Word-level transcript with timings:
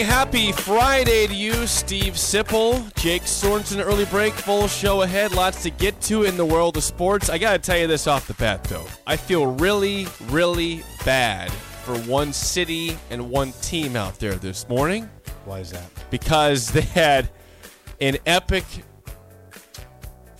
Happy 0.00 0.52
Friday 0.52 1.26
to 1.26 1.34
you, 1.34 1.66
Steve 1.66 2.14
Sipple, 2.14 2.92
Jake 2.94 3.22
Sorensen. 3.22 3.84
Early 3.84 4.04
break, 4.06 4.32
full 4.32 4.68
show 4.68 5.02
ahead. 5.02 5.32
Lots 5.32 5.62
to 5.64 5.70
get 5.70 6.00
to 6.02 6.24
in 6.24 6.36
the 6.36 6.44
world 6.44 6.76
of 6.76 6.84
sports. 6.84 7.28
I 7.28 7.38
got 7.38 7.52
to 7.52 7.58
tell 7.58 7.78
you 7.78 7.86
this 7.86 8.06
off 8.06 8.26
the 8.26 8.34
bat, 8.34 8.64
though. 8.64 8.86
I 9.06 9.16
feel 9.16 9.46
really, 9.46 10.06
really 10.28 10.82
bad 11.04 11.50
for 11.50 11.96
one 12.00 12.32
city 12.32 12.96
and 13.10 13.30
one 13.30 13.52
team 13.62 13.96
out 13.96 14.18
there 14.18 14.34
this 14.34 14.68
morning 14.68 15.08
Why 15.44 15.60
is 15.60 15.70
that? 15.72 15.88
because 16.10 16.70
they 16.72 16.82
had 16.82 17.30
an 18.00 18.18
epic 18.26 18.64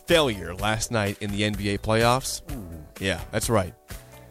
failure 0.06 0.54
last 0.54 0.90
night 0.90 1.16
in 1.20 1.30
the 1.30 1.42
NBA 1.42 1.78
playoffs. 1.80 2.42
Yeah, 3.00 3.20
that's 3.30 3.48
right. 3.48 3.74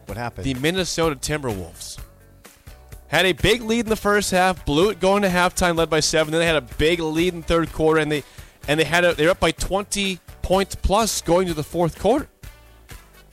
What 0.06 0.16
happened? 0.16 0.44
The 0.44 0.54
Minnesota 0.54 1.16
Timberwolves 1.16 1.98
had 3.10 3.26
a 3.26 3.32
big 3.32 3.62
lead 3.62 3.80
in 3.80 3.88
the 3.88 3.96
first 3.96 4.30
half, 4.30 4.64
blew 4.64 4.90
it 4.90 5.00
going 5.00 5.22
to 5.22 5.28
halftime, 5.28 5.76
led 5.76 5.90
by 5.90 6.00
seven. 6.00 6.30
Then 6.32 6.40
they 6.40 6.46
had 6.46 6.56
a 6.56 6.60
big 6.76 7.00
lead 7.00 7.34
in 7.34 7.42
third 7.42 7.72
quarter, 7.72 8.00
and 8.00 8.10
they 8.10 8.22
and 8.68 8.78
they 8.78 8.84
had 8.84 9.04
a, 9.04 9.14
they're 9.14 9.30
up 9.30 9.40
by 9.40 9.50
twenty 9.50 10.20
points 10.42 10.74
plus 10.76 11.20
going 11.20 11.46
to 11.48 11.54
the 11.54 11.62
fourth 11.64 11.98
quarter. 11.98 12.28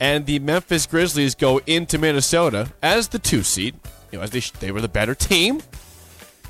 And 0.00 0.26
the 0.26 0.38
Memphis 0.40 0.86
Grizzlies 0.86 1.34
go 1.34 1.58
into 1.66 1.98
Minnesota 1.98 2.72
as 2.82 3.08
the 3.08 3.18
two 3.18 3.42
seed, 3.42 3.74
you 4.12 4.18
know, 4.18 4.24
as 4.24 4.30
they 4.30 4.40
sh- 4.40 4.50
they 4.52 4.70
were 4.72 4.80
the 4.80 4.88
better 4.88 5.14
team, 5.14 5.60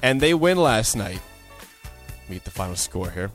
and 0.03 0.21
they 0.21 0.35
win 0.35 0.59
last 0.59 0.97
night. 0.97 1.21
Meet 2.29 2.45
the 2.45 2.51
final 2.51 2.77
score 2.77 3.11
here. 3.11 3.31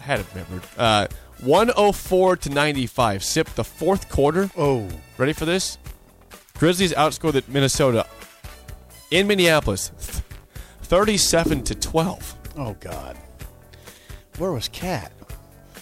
I 0.00 0.02
had 0.02 0.20
it 0.20 0.26
remembered. 0.32 0.62
Uh, 0.78 1.06
104 1.40 2.36
to 2.36 2.50
95. 2.50 3.24
Sip 3.24 3.48
the 3.50 3.64
fourth 3.64 4.08
quarter. 4.08 4.50
oh, 4.56 4.88
Ready 5.18 5.32
for 5.32 5.44
this? 5.46 5.78
Grizzlies 6.58 6.92
outscored 6.92 7.32
the 7.32 7.44
Minnesota 7.48 8.06
in 9.10 9.26
Minneapolis, 9.26 9.90
thirty-seven 10.82 11.62
to 11.64 11.74
twelve. 11.74 12.34
oh 12.56 12.74
God. 12.80 13.16
Where 14.38 14.52
was 14.52 14.68
Cat? 14.68 15.12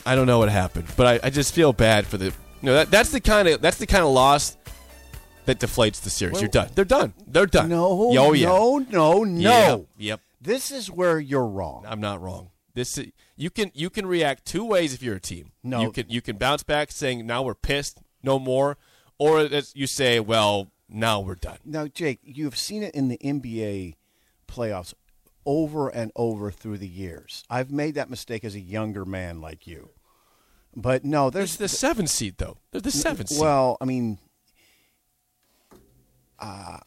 I 0.05 0.15
don't 0.15 0.27
know 0.27 0.39
what 0.39 0.49
happened, 0.49 0.89
but 0.97 1.07
I, 1.25 1.27
I 1.29 1.31
just 1.31 1.55
feel 1.55 1.73
bad 1.73 2.07
for 2.07 2.17
the. 2.17 2.27
You 2.27 2.33
know, 2.63 2.75
that, 2.75 2.91
that's 2.91 3.11
the 3.11 3.21
kind 3.21 3.47
of 3.47 3.61
that's 3.61 3.79
the 3.79 3.87
kind 3.87 4.03
of 4.05 4.11
loss 4.11 4.57
that 5.45 5.61
deflates 5.61 6.01
the 6.03 6.11
series. 6.11 6.35
Well- 6.35 6.43
You're 6.43 6.51
done. 6.51 6.69
They're 6.75 6.85
done. 6.85 7.15
They're 7.27 7.47
done. 7.47 7.69
No, 7.69 7.87
Oh 8.19 8.33
yeah. 8.33 8.49
no, 8.49 8.79
no, 8.79 9.25
no. 9.25 9.41
Yeah. 9.41 9.77
Yep. 10.11 10.21
This 10.41 10.71
is 10.71 10.91
where 10.91 11.19
you're 11.19 11.47
wrong. 11.47 11.85
I'm 11.87 12.01
not 12.01 12.21
wrong. 12.21 12.51
This 12.75 12.99
you 13.37 13.51
can 13.51 13.71
you 13.75 13.91
can 13.91 14.07
react 14.07 14.45
two 14.45 14.65
ways 14.65 14.93
if 14.95 15.03
you're 15.03 15.17
a 15.17 15.21
team. 15.21 15.53
No. 15.63 15.81
you 15.83 15.91
can 15.93 16.07
you 16.09 16.21
can 16.21 16.37
bounce 16.37 16.63
back 16.63 16.91
saying 16.91 17.27
now 17.27 17.43
we're 17.43 17.55
pissed, 17.55 18.01
no 18.23 18.39
more, 18.39 18.77
or 19.19 19.43
you 19.75 19.87
say 19.87 20.21
well 20.21 20.69
now 20.89 21.21
we're 21.21 21.35
done. 21.35 21.59
Now, 21.65 21.87
Jake, 21.87 22.21
you've 22.23 22.57
seen 22.57 22.83
it 22.83 22.95
in 22.95 23.09
the 23.09 23.19
NBA 23.19 23.95
playoffs 24.47 24.95
over 25.45 25.89
and 25.89 26.13
over 26.17 26.51
through 26.51 26.79
the 26.79 26.89
years. 26.89 27.45
I've 27.49 27.71
made 27.71 27.95
that 27.95 28.11
mistake 28.11 28.45
as 28.45 28.55
a 28.55 28.61
younger 28.61 29.05
man 29.05 29.41
like 29.41 29.67
you. 29.67 29.91
But 30.77 31.05
no, 31.05 31.31
there's 31.31 31.53
It's 31.53 31.57
the 31.57 31.69
seven 31.69 32.07
seed 32.07 32.37
though. 32.39 32.59
They're 32.71 32.81
the 32.81 32.91
seven 32.91 33.27
seed. 33.27 33.41
Well, 33.41 33.77
I 33.81 33.85
mean, 33.85 34.19
uh, 36.39 36.79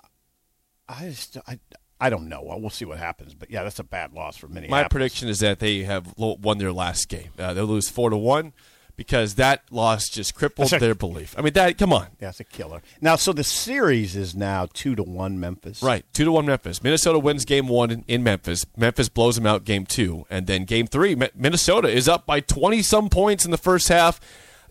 I 0.87 1.09
just 1.09 1.37
I, 1.47 1.59
I 1.99 2.09
don't 2.09 2.29
know. 2.29 2.41
Well, 2.43 2.59
we'll 2.61 2.69
see 2.69 2.85
what 2.85 2.99
happens. 2.99 3.33
But 3.33 3.51
yeah, 3.51 3.63
that's 3.63 3.79
a 3.79 3.83
bad 3.83 4.13
loss 4.13 4.37
for 4.37 4.47
Minneapolis. 4.47 4.83
My 4.83 4.87
prediction 4.87 5.27
is 5.27 5.39
that 5.39 5.59
they 5.59 5.79
have 5.79 6.13
won 6.17 6.57
their 6.57 6.71
last 6.71 7.09
game. 7.09 7.31
Uh, 7.37 7.53
they'll 7.53 7.65
lose 7.65 7.89
four 7.89 8.09
to 8.09 8.17
one 8.17 8.53
because 9.01 9.35
that 9.35 9.63
loss 9.71 10.09
just 10.09 10.35
crippled 10.35 10.71
a- 10.73 10.79
their 10.79 10.93
belief. 10.95 11.33
I 11.37 11.41
mean, 11.41 11.53
that 11.53 11.77
come 11.77 11.91
on, 11.91 12.07
that's 12.19 12.39
a 12.39 12.43
killer. 12.43 12.81
Now, 13.01 13.15
so 13.15 13.33
the 13.33 13.43
series 13.43 14.15
is 14.15 14.35
now 14.35 14.67
two 14.73 14.95
to 14.95 15.03
one 15.03 15.39
Memphis. 15.39 15.81
right? 15.81 16.05
Two 16.13 16.25
to 16.25 16.31
one 16.31 16.45
Memphis. 16.45 16.83
Minnesota 16.83 17.17
wins 17.19 17.43
game 17.45 17.67
one 17.67 17.89
in, 17.91 18.05
in 18.07 18.23
Memphis. 18.23 18.65
Memphis 18.77 19.09
blows 19.09 19.35
them 19.35 19.45
out 19.47 19.63
game 19.63 19.85
two, 19.85 20.25
and 20.29 20.45
then 20.47 20.65
game 20.65 20.85
three, 20.87 21.15
Mi- 21.15 21.29
Minnesota 21.35 21.87
is 21.89 22.07
up 22.07 22.25
by 22.25 22.39
twenty 22.39 22.81
some 22.81 23.09
points 23.09 23.43
in 23.43 23.51
the 23.51 23.57
first 23.57 23.87
half, 23.87 24.19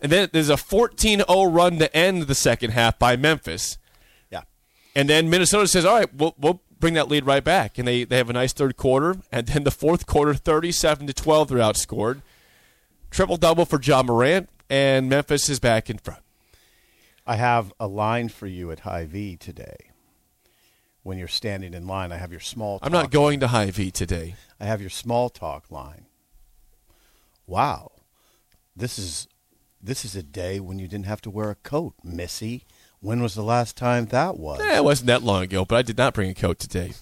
and 0.01 0.11
then 0.11 0.29
there's 0.31 0.49
a 0.49 0.55
14-0 0.55 1.53
run 1.53 1.77
to 1.79 1.95
end 1.95 2.23
the 2.23 2.35
second 2.35 2.71
half 2.71 2.97
by 2.97 3.15
Memphis. 3.15 3.77
Yeah. 4.31 4.41
And 4.95 5.09
then 5.09 5.29
Minnesota 5.29 5.67
says, 5.67 5.85
"All 5.85 5.95
right, 5.97 6.13
we'll, 6.13 6.35
we'll 6.39 6.61
bring 6.79 6.93
that 6.95 7.07
lead 7.09 7.25
right 7.25 7.43
back." 7.43 7.77
And 7.77 7.87
they, 7.87 8.03
they 8.05 8.17
have 8.17 8.29
a 8.29 8.33
nice 8.33 8.53
third 8.53 8.77
quarter, 8.77 9.17
and 9.31 9.47
then 9.47 9.63
the 9.65 9.71
fourth 9.71 10.05
quarter, 10.07 10.33
thirty-seven 10.33 11.05
to 11.07 11.13
twelve, 11.13 11.49
they're 11.49 11.57
outscored. 11.59 12.21
Triple 13.11 13.35
double 13.35 13.65
for 13.65 13.79
Ja 13.81 14.01
Morant, 14.01 14.49
and 14.69 15.09
Memphis 15.09 15.49
is 15.49 15.59
back 15.59 15.89
in 15.89 15.97
front. 15.97 16.21
I 17.27 17.35
have 17.35 17.73
a 17.79 17.85
line 17.85 18.29
for 18.29 18.47
you 18.47 18.71
at 18.71 18.79
Hy-Vee 18.79 19.35
today. 19.35 19.91
When 21.03 21.17
you're 21.17 21.27
standing 21.27 21.73
in 21.73 21.87
line, 21.87 22.11
I 22.11 22.17
have 22.17 22.31
your 22.31 22.39
small. 22.39 22.79
Talk. 22.79 22.85
I'm 22.85 22.93
not 22.93 23.11
going 23.11 23.41
to 23.41 23.47
Hy-Vee 23.47 23.91
today. 23.91 24.35
I 24.59 24.65
have 24.65 24.79
your 24.79 24.89
small 24.89 25.29
talk 25.29 25.69
line. 25.69 26.05
Wow, 27.47 27.91
this 28.75 28.97
is 28.97 29.27
this 29.81 30.05
is 30.05 30.15
a 30.15 30.23
day 30.23 30.59
when 30.59 30.79
you 30.79 30.87
didn't 30.87 31.07
have 31.07 31.21
to 31.21 31.29
wear 31.29 31.49
a 31.49 31.55
coat, 31.55 31.95
Missy. 32.03 32.65
When 33.01 33.21
was 33.21 33.33
the 33.33 33.43
last 33.43 33.75
time 33.75 34.05
that 34.07 34.37
was? 34.37 34.61
Eh, 34.61 34.77
it 34.77 34.83
wasn't 34.83 35.07
that 35.07 35.23
long 35.23 35.43
ago, 35.43 35.65
but 35.65 35.75
I 35.75 35.81
did 35.81 35.97
not 35.97 36.13
bring 36.13 36.29
a 36.29 36.35
coat 36.35 36.59
today. 36.59 36.93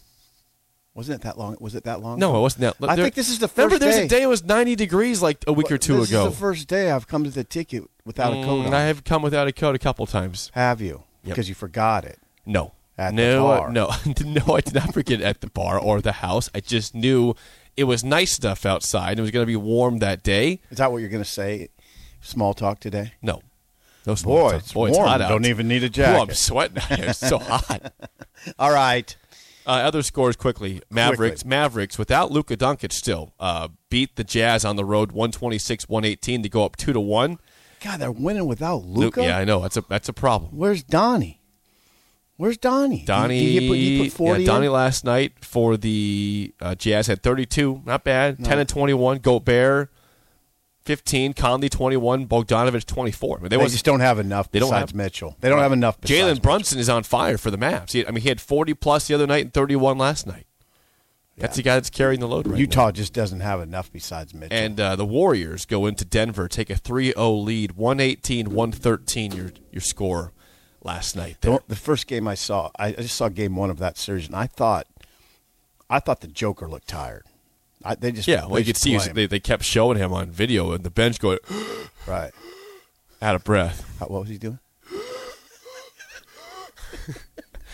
Wasn't 1.00 1.16
it 1.16 1.24
that 1.24 1.38
long? 1.38 1.56
Was 1.62 1.76
it 1.76 1.86
that 1.86 2.02
long? 2.02 2.20
No, 2.20 2.36
it 2.38 2.42
wasn't 2.42 2.62
that. 2.78 2.90
I 2.90 2.96
there- 2.98 3.06
think 3.06 3.16
this 3.16 3.30
is 3.30 3.40
the 3.40 3.48
Remember, 3.56 3.76
first 3.76 3.80
there's 3.82 3.96
day. 3.96 4.04
a 4.06 4.08
day 4.20 4.22
it 4.24 4.28
was 4.28 4.44
90 4.44 4.76
degrees 4.76 5.22
like 5.22 5.42
a 5.48 5.54
week 5.54 5.72
or 5.72 5.78
two 5.78 5.96
this 6.02 6.10
ago. 6.10 6.26
This 6.26 6.34
is 6.34 6.38
the 6.38 6.42
first 6.42 6.68
day 6.68 6.92
I've 6.92 7.08
come 7.08 7.24
to 7.24 7.30
the 7.30 7.46
ticket 7.46 7.84
without 8.04 8.34
a 8.34 8.36
coat 8.44 8.64
Mm, 8.64 8.68
on. 8.68 8.74
I 8.74 8.82
have 8.82 9.06
come 9.06 9.22
without 9.22 9.48
a 9.48 9.54
coat 9.54 9.76
a 9.76 9.80
couple 9.80 10.06
times. 10.08 10.52
Have 10.56 10.82
you? 10.82 11.04
Yep. 11.24 11.36
Because 11.36 11.48
you 11.48 11.56
forgot 11.56 12.04
it. 12.04 12.20
No. 12.46 12.74
At 12.98 13.16
the 13.16 13.22
no, 13.22 13.44
bar. 13.46 13.72
no, 13.72 13.86
no. 14.26 14.56
I 14.56 14.60
did 14.60 14.74
not 14.76 14.94
forget 14.94 15.22
at 15.22 15.40
the 15.40 15.48
bar 15.48 15.80
or 15.80 16.02
the 16.02 16.12
house. 16.12 16.50
I 16.54 16.60
just 16.60 16.94
knew 16.94 17.34
it 17.78 17.86
was 17.86 18.04
nice 18.04 18.34
stuff 18.34 18.66
outside. 18.66 19.18
It 19.18 19.22
was 19.22 19.32
going 19.32 19.44
to 19.44 19.48
be 19.48 19.56
warm 19.56 20.00
that 20.00 20.22
day. 20.22 20.60
Is 20.70 20.80
that 20.80 20.92
what 20.92 20.98
you're 20.98 21.08
going 21.10 21.24
to 21.24 21.30
say? 21.30 21.70
Small 22.20 22.54
talk 22.54 22.82
today. 22.82 23.14
No, 23.22 23.42
no 24.06 24.16
small 24.16 24.36
Boy, 24.36 24.52
talk. 24.52 24.60
it's 24.60 24.74
Boy, 24.74 24.92
warm. 24.92 25.08
hot 25.08 25.22
out. 25.22 25.30
Don't 25.30 25.46
even 25.46 25.70
need 25.70 25.84
a 25.84 25.86
I'm 25.86 25.92
jacket. 25.94 26.36
sweating. 26.36 26.78
out 26.80 26.84
here. 27.00 27.06
It's 27.12 27.20
so 27.20 27.38
hot. 27.40 27.94
All 28.60 28.72
right. 28.74 29.16
Uh, 29.70 29.74
other 29.74 30.02
scores 30.02 30.36
quickly. 30.36 30.82
Mavericks. 30.90 31.46
Mavericks 31.46 32.00
without 32.00 32.32
Luka 32.32 32.58
Doncic 32.58 32.92
still 32.92 33.36
uh, 33.40 33.68
beat 33.92 34.16
the 34.16 34.24
Jazz 34.24 34.66
on 34.66 34.78
the 34.78 34.84
road 34.84 35.14
126-118 35.14 36.42
to 36.42 36.50
go 36.50 36.66
up 36.66 36.76
two 36.76 36.92
to 36.92 37.00
one. 37.00 37.38
God, 37.80 38.00
they're 38.00 38.12
winning 38.12 38.48
without 38.48 38.84
Luka. 38.84 39.22
Yeah, 39.22 39.38
I 39.38 39.46
know 39.46 39.62
that's 39.62 39.78
a 39.78 39.84
that's 39.88 40.10
a 40.10 40.14
problem. 40.14 40.54
Where's 40.58 40.82
Donnie? 40.82 41.40
Where's 42.36 42.58
Donnie? 42.58 43.04
Donnie, 43.06 43.40
Did 43.40 43.62
he 43.62 43.68
put, 43.68 43.78
he 43.78 44.04
put 44.10 44.18
40 44.18 44.42
yeah, 44.42 44.48
Donnie 44.48 44.66
in? 44.68 44.72
last 44.72 45.04
night 45.04 45.34
for 45.46 45.78
the 45.78 46.52
uh, 46.62 46.74
Jazz 46.74 47.08
had 47.08 47.22
32, 47.22 47.84
not 47.86 48.04
bad. 48.04 48.44
10 48.44 48.60
and 48.60 48.68
21. 48.68 49.20
Gobert, 49.20 49.92
15. 50.84 51.34
Conley, 51.34 51.70
21. 51.70 52.28
Bogdanovich, 52.28 52.86
24. 52.86 53.38
I 53.38 53.42
mean, 53.42 53.50
They, 53.50 53.58
was, 53.58 53.72
just 53.72 53.86
don't 53.86 54.00
have 54.00 54.20
enough 54.20 54.52
They 54.52 54.60
don't 54.60 54.74
have- 54.74 54.96
Mitchell. 54.96 55.36
They 55.40 55.50
don't 55.50 55.60
have 55.60 55.72
enough 55.72 56.00
besides 56.00 56.20
Jalen 56.20 56.28
Mitchell. 56.30 56.42
Brunson 56.42 56.80
is 56.80 56.90
on 56.90 57.04
fire 57.04 57.38
for 57.38 57.52
the 57.52 57.58
Mavs. 57.58 57.92
He, 57.92 58.06
I 58.06 58.12
mean, 58.12 58.22
he 58.22 58.30
had 58.30 58.42
40 58.42 58.74
plus 58.76 59.08
the 59.08 59.14
other 59.14 59.28
night 59.28 59.46
and 59.46 59.54
31 59.54 59.98
last 59.98 60.26
night. 60.26 60.46
That's 61.38 61.56
the 61.56 61.64
guy 61.64 61.76
that's 61.76 61.90
carrying 61.90 62.20
the 62.20 62.28
load 62.28 62.48
right 62.48 62.56
now. 62.56 62.60
Utah 62.60 62.92
just 62.92 63.14
doesn't 63.14 63.40
have 63.40 63.62
enough 63.62 63.90
besides 63.94 64.34
Mitchell. 64.34 64.58
And 64.58 64.78
uh, 64.78 64.98
the 64.98 65.06
Warriors 65.06 65.66
go 65.66 65.86
into 65.86 66.04
Denver, 66.04 66.50
take 66.50 66.70
a 66.70 66.76
3-0 66.76 67.44
lead, 67.46 67.76
118-113 67.78 69.36
your 69.36 69.52
your 69.72 69.82
score 69.82 70.34
last 70.84 71.16
night. 71.16 71.38
The, 71.42 71.62
the 71.68 71.76
first 71.76 72.08
game 72.08 72.28
I 72.28 72.36
saw, 72.36 72.72
I, 72.78 72.88
I 72.88 72.92
just 72.94 73.16
saw 73.16 73.30
game 73.30 73.56
one 73.56 73.70
of 73.70 73.80
that 73.80 73.98
series, 73.98 74.28
and 74.28 74.36
I 74.36 74.48
thought, 74.48 74.88
I 75.90 76.00
thought 76.00 76.22
the 76.22 76.28
Joker 76.28 76.68
looked 76.68 76.88
tired. 76.88 77.24
I, 77.84 77.96
they 77.96 78.12
just 78.12 78.28
Yeah, 78.28 78.46
well, 78.46 78.60
you 78.60 78.66
could 78.66 78.78
see 78.78 78.98
they, 78.98 79.26
they 79.26 79.40
kept 79.40 79.64
showing 79.64 79.98
him 79.98 80.12
on 80.14 80.30
video 80.32 80.72
and 80.74 80.84
the 80.84 80.90
bench 80.90 81.20
going 81.20 81.40
right. 82.08 82.32
out 83.22 83.36
of 83.36 83.44
breath. 83.44 83.98
How, 84.00 84.08
what 84.08 84.22
was 84.22 84.30
he 84.30 84.38
doing? 84.38 84.60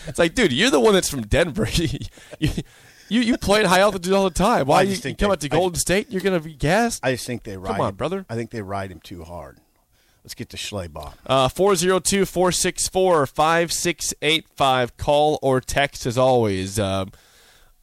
It's 0.08 0.18
like, 0.20 0.34
dude, 0.34 0.52
you're 0.52 0.70
the 0.70 0.78
one 0.78 0.94
that's 0.94 1.10
from 1.10 1.22
Denver. 1.22 1.66
you, 1.74 1.98
You 3.08 3.20
you 3.20 3.36
play 3.38 3.60
at 3.60 3.66
high 3.66 3.80
altitude 3.80 4.12
all 4.12 4.24
the 4.24 4.30
time. 4.30 4.66
Why 4.66 4.80
I 4.80 4.82
you, 4.82 4.94
you 4.94 5.00
come 5.00 5.14
they- 5.18 5.26
out 5.26 5.40
to 5.40 5.46
I- 5.46 5.48
Golden 5.48 5.78
State? 5.78 6.10
You're 6.10 6.20
gonna 6.20 6.40
be 6.40 6.54
gassed. 6.54 7.04
I 7.04 7.12
just 7.12 7.24
think 7.26 7.44
they 7.44 7.56
ride. 7.56 7.72
Come 7.72 7.80
on, 7.80 7.88
him- 7.90 7.94
brother. 7.96 8.26
I 8.28 8.34
think 8.34 8.50
they 8.50 8.62
ride 8.62 8.90
him 8.90 9.00
too 9.00 9.22
hard. 9.24 9.58
Let's 10.24 10.34
get 10.34 10.48
to 10.50 10.56
Schlabach. 10.56 11.12
Uh, 11.24 11.48
402 11.48 12.24
464 12.26 13.26
5685. 13.26 14.96
Call 14.96 15.38
or 15.40 15.60
text 15.60 16.04
as 16.04 16.18
always. 16.18 16.80
Um, 16.80 17.12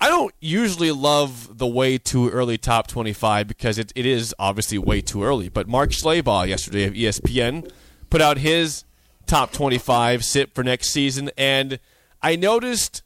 I 0.03 0.09
don't 0.09 0.35
usually 0.41 0.91
love 0.91 1.57
the 1.59 1.65
way 1.65 1.97
too 1.97 2.27
early 2.27 2.57
top 2.57 2.87
25 2.87 3.47
because 3.47 3.77
it, 3.77 3.93
it 3.95 4.05
is 4.05 4.35
obviously 4.37 4.77
way 4.77 4.99
too 4.99 5.23
early. 5.23 5.47
But 5.47 5.69
Mark 5.69 5.91
Schlabach 5.91 6.49
yesterday 6.49 6.83
of 6.83 6.93
ESPN 6.93 7.71
put 8.09 8.19
out 8.19 8.37
his 8.37 8.83
top 9.27 9.53
25 9.53 10.25
sit 10.25 10.53
for 10.53 10.61
next 10.61 10.89
season. 10.89 11.31
And 11.37 11.79
I 12.21 12.35
noticed 12.35 13.01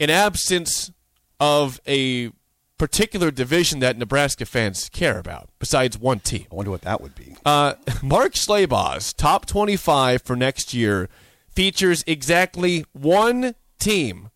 an 0.00 0.10
absence 0.10 0.90
of 1.38 1.80
a 1.86 2.32
particular 2.76 3.30
division 3.30 3.78
that 3.78 3.96
Nebraska 3.96 4.44
fans 4.44 4.88
care 4.88 5.20
about, 5.20 5.48
besides 5.60 5.96
one 5.96 6.18
team. 6.18 6.46
I 6.50 6.56
wonder 6.56 6.72
what 6.72 6.82
that 6.82 7.00
would 7.00 7.14
be. 7.14 7.36
Uh, 7.46 7.74
Mark 8.02 8.32
Schlabach's 8.32 9.12
top 9.12 9.46
25 9.46 10.22
for 10.22 10.34
next 10.34 10.74
year 10.74 11.08
features 11.54 12.02
exactly 12.04 12.84
one 12.92 13.54
team 13.78 14.30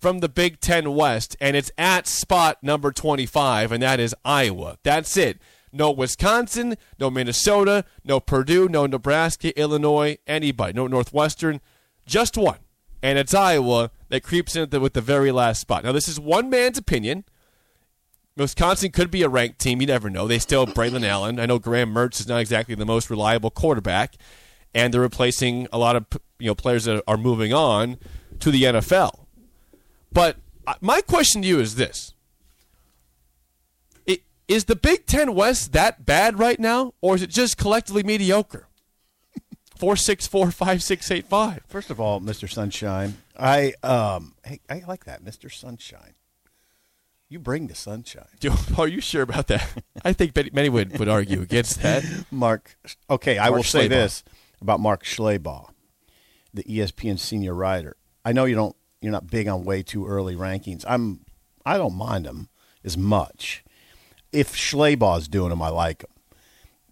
from 0.00 0.20
the 0.20 0.28
Big 0.28 0.60
Ten 0.60 0.94
West, 0.94 1.36
and 1.40 1.56
it's 1.56 1.70
at 1.76 2.06
spot 2.06 2.62
number 2.62 2.90
25, 2.90 3.70
and 3.70 3.82
that 3.82 4.00
is 4.00 4.14
Iowa. 4.24 4.78
That's 4.82 5.16
it. 5.16 5.38
No 5.72 5.90
Wisconsin, 5.90 6.76
no 6.98 7.10
Minnesota, 7.10 7.84
no 8.02 8.18
Purdue, 8.18 8.68
no 8.68 8.86
Nebraska, 8.86 9.56
Illinois, 9.58 10.18
anybody, 10.26 10.72
no 10.72 10.86
Northwestern, 10.86 11.60
just 12.06 12.36
one. 12.36 12.58
And 13.02 13.18
it's 13.18 13.34
Iowa 13.34 13.90
that 14.08 14.22
creeps 14.22 14.56
in 14.56 14.68
with 14.70 14.94
the 14.94 15.00
very 15.00 15.30
last 15.30 15.60
spot. 15.60 15.84
Now, 15.84 15.92
this 15.92 16.08
is 16.08 16.18
one 16.18 16.50
man's 16.50 16.78
opinion. 16.78 17.24
Wisconsin 18.36 18.90
could 18.90 19.10
be 19.10 19.22
a 19.22 19.28
ranked 19.28 19.58
team. 19.58 19.80
You 19.80 19.86
never 19.86 20.10
know. 20.10 20.26
They 20.26 20.38
still 20.38 20.64
have 20.66 20.74
Braelon 20.74 21.04
Allen. 21.04 21.38
I 21.38 21.46
know 21.46 21.58
Graham 21.58 21.94
Mertz 21.94 22.20
is 22.20 22.28
not 22.28 22.40
exactly 22.40 22.74
the 22.74 22.86
most 22.86 23.10
reliable 23.10 23.50
quarterback, 23.50 24.16
and 24.74 24.92
they're 24.92 25.00
replacing 25.00 25.68
a 25.72 25.78
lot 25.78 25.96
of 25.96 26.06
you 26.38 26.46
know 26.46 26.54
players 26.54 26.84
that 26.84 27.02
are 27.06 27.16
moving 27.16 27.52
on 27.52 27.98
to 28.40 28.50
the 28.50 28.64
NFL. 28.64 29.26
But 30.12 30.36
my 30.80 31.00
question 31.00 31.42
to 31.42 31.48
you 31.48 31.60
is 31.60 31.74
this: 31.76 32.14
I- 34.08 34.20
Is 34.48 34.64
the 34.64 34.76
Big 34.76 35.06
Ten 35.06 35.34
West 35.34 35.72
that 35.72 36.04
bad 36.06 36.38
right 36.38 36.58
now, 36.58 36.94
or 37.00 37.14
is 37.14 37.22
it 37.22 37.30
just 37.30 37.56
collectively 37.56 38.02
mediocre? 38.02 38.66
Four 39.76 39.96
six 39.96 40.26
four 40.26 40.50
five 40.50 40.82
six 40.82 41.10
eight 41.10 41.26
five. 41.26 41.62
First 41.68 41.90
of 41.90 42.00
all, 42.00 42.20
Mr. 42.20 42.50
Sunshine, 42.50 43.16
I 43.38 43.72
um, 43.82 44.34
hey, 44.44 44.60
I 44.68 44.82
like 44.86 45.04
that, 45.04 45.24
Mr. 45.24 45.50
Sunshine. 45.52 46.14
You 47.30 47.38
bring 47.38 47.68
the 47.68 47.76
sunshine, 47.76 48.26
Are 48.76 48.88
you 48.88 49.00
sure 49.00 49.22
about 49.22 49.46
that? 49.46 49.64
I 50.04 50.12
think 50.12 50.34
many- 50.34 50.50
many 50.52 50.68
would, 50.68 50.98
would 50.98 51.08
argue 51.08 51.40
against 51.40 51.80
that. 51.82 52.04
Mark. 52.32 52.76
Okay, 53.08 53.38
I 53.38 53.44
Mark 53.50 53.56
will 53.58 53.62
say 53.62 53.86
this 53.86 54.24
about 54.60 54.80
Mark 54.80 55.04
Schlabach, 55.04 55.70
the 56.52 56.64
ESPN 56.64 57.20
senior 57.20 57.54
writer. 57.54 57.96
I 58.24 58.32
know 58.32 58.46
you 58.46 58.56
don't. 58.56 58.74
You're 59.00 59.12
not 59.12 59.30
big 59.30 59.48
on 59.48 59.64
way 59.64 59.82
too 59.82 60.06
early 60.06 60.36
rankings. 60.36 60.84
I'm. 60.86 61.20
I 61.64 61.76
don't 61.76 61.94
mind 61.94 62.26
them 62.26 62.48
as 62.84 62.96
much. 62.96 63.64
If 64.32 64.54
Schlabach's 64.54 65.28
doing 65.28 65.50
them, 65.50 65.62
I 65.62 65.68
like 65.68 65.98
them. 66.00 66.10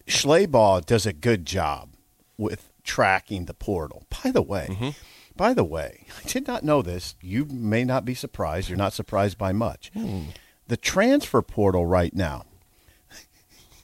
Schlabach 0.06 0.86
does 0.86 1.06
a 1.06 1.12
good 1.12 1.46
job 1.46 1.90
with 2.36 2.72
tracking 2.82 3.44
the 3.44 3.54
portal. 3.54 4.04
By 4.22 4.30
the 4.30 4.42
way, 4.42 4.68
mm-hmm. 4.70 4.90
by 5.36 5.54
the 5.54 5.64
way, 5.64 6.06
I 6.18 6.26
did 6.26 6.46
not 6.46 6.64
know 6.64 6.82
this. 6.82 7.14
You 7.20 7.44
may 7.44 7.84
not 7.84 8.04
be 8.04 8.14
surprised. 8.14 8.68
You're 8.68 8.78
not 8.78 8.94
surprised 8.94 9.38
by 9.38 9.52
much. 9.52 9.90
Hmm. 9.92 10.22
The 10.66 10.76
transfer 10.76 11.42
portal 11.42 11.86
right 11.86 12.14
now, 12.14 12.44